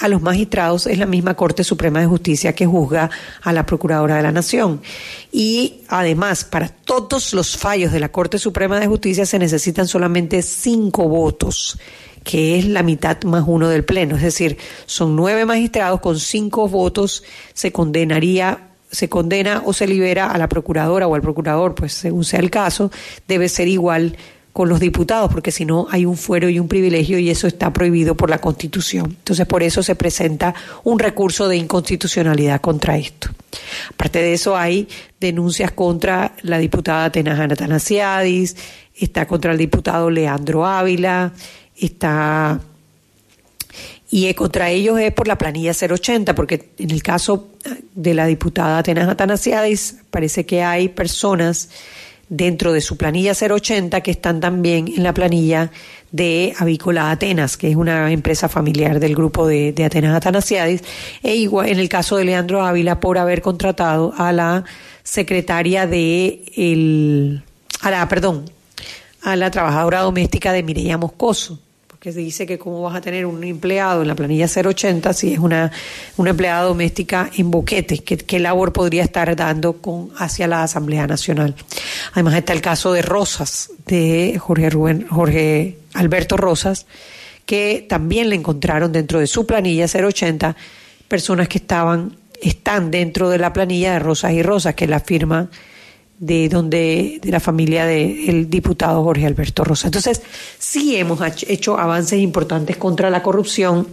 [0.00, 3.10] a los magistrados es la misma Corte Suprema de Justicia que juzga
[3.42, 4.80] a la Procuradora de la Nación.
[5.32, 10.42] Y además, para todos los fallos de la Corte Suprema de Justicia se necesitan solamente
[10.42, 11.78] cinco votos
[12.22, 14.16] que es la mitad más uno del Pleno.
[14.16, 17.22] Es decir, son nueve magistrados con cinco votos,
[17.52, 22.24] se condenaría se condena o se libera a la procuradora o al procurador, pues según
[22.24, 22.90] sea el caso,
[23.26, 24.16] debe ser igual
[24.54, 27.72] con los diputados, porque si no hay un fuero y un privilegio y eso está
[27.72, 29.06] prohibido por la Constitución.
[29.18, 33.30] Entonces, por eso se presenta un recurso de inconstitucionalidad contra esto.
[33.90, 34.88] Aparte de eso, hay
[35.18, 38.54] denuncias contra la diputada Tenajana Tanasiadis,
[38.94, 41.32] está contra el diputado Leandro Ávila,
[41.76, 42.60] está
[44.08, 47.48] y contra ellos es por la planilla 080, porque en el caso
[47.96, 51.70] de la diputada Atenas Atanasiadis parece que hay personas
[52.36, 55.70] dentro de su planilla 080 que están también en la planilla
[56.10, 60.82] de Avícola Atenas, que es una empresa familiar del grupo de, Atenas Atanasiadis,
[61.22, 64.64] e igual en el caso de Leandro Ávila por haber contratado a la
[65.02, 67.42] secretaria de el,
[67.80, 68.50] a la, perdón,
[69.22, 71.60] a la trabajadora doméstica de Mireya Moscoso
[72.04, 75.32] que se dice que cómo vas a tener un empleado en la planilla 080 si
[75.32, 75.72] es una,
[76.18, 81.06] una empleada doméstica en boquete, ¿qué, qué labor podría estar dando con, hacia la Asamblea
[81.06, 81.54] Nacional.
[82.12, 86.84] Además está el caso de Rosas, de Jorge, Rubén, Jorge Alberto Rosas,
[87.46, 90.56] que también le encontraron dentro de su planilla 080
[91.08, 95.48] personas que estaban, están dentro de la planilla de Rosas y Rosas, que la firma
[96.18, 99.88] de donde de la familia del diputado Jorge Alberto Rosa.
[99.88, 100.22] Entonces,
[100.58, 103.88] sí hemos hecho avances importantes contra la corrupción.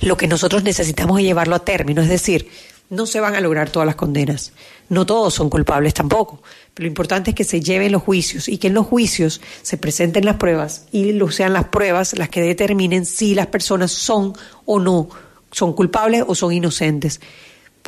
[0.00, 2.48] Lo que nosotros necesitamos es llevarlo a término, es decir,
[2.90, 4.52] no se van a lograr todas las condenas.
[4.88, 6.42] No todos son culpables tampoco.
[6.72, 9.76] Pero lo importante es que se lleven los juicios y que en los juicios se
[9.76, 14.32] presenten las pruebas y sean las pruebas las que determinen si las personas son
[14.64, 15.10] o no,
[15.52, 17.20] son culpables o son inocentes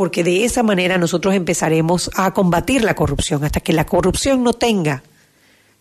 [0.01, 4.55] porque de esa manera nosotros empezaremos a combatir la corrupción, hasta que la corrupción no
[4.55, 5.03] tenga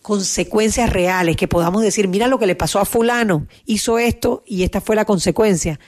[0.02, 4.64] consecuencias reales, que podamos decir, mira lo que le pasó a fulano, hizo esto y
[4.64, 5.80] esta fue la consecuencia.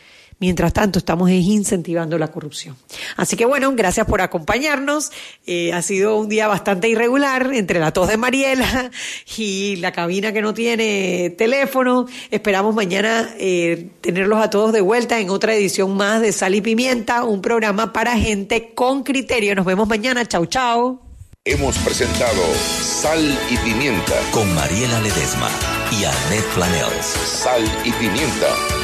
[0.43, 2.76] Mientras tanto, estamos incentivando la corrupción.
[3.16, 5.12] Así que bueno, gracias por acompañarnos.
[5.47, 8.90] Eh, ha sido un día bastante irregular entre la tos de Mariela
[9.38, 12.07] y la cabina que no tiene teléfono.
[12.32, 16.61] Esperamos mañana eh, tenerlos a todos de vuelta en otra edición más de Sal y
[16.61, 19.55] Pimienta, un programa para gente con criterio.
[19.55, 20.26] Nos vemos mañana.
[20.26, 21.01] Chau, chau.
[21.45, 22.43] Hemos presentado
[22.80, 24.14] Sal y Pimienta.
[24.32, 25.51] Con Mariela Ledesma
[25.93, 27.07] y Annette Planels.
[27.07, 28.82] Sal y Pimienta.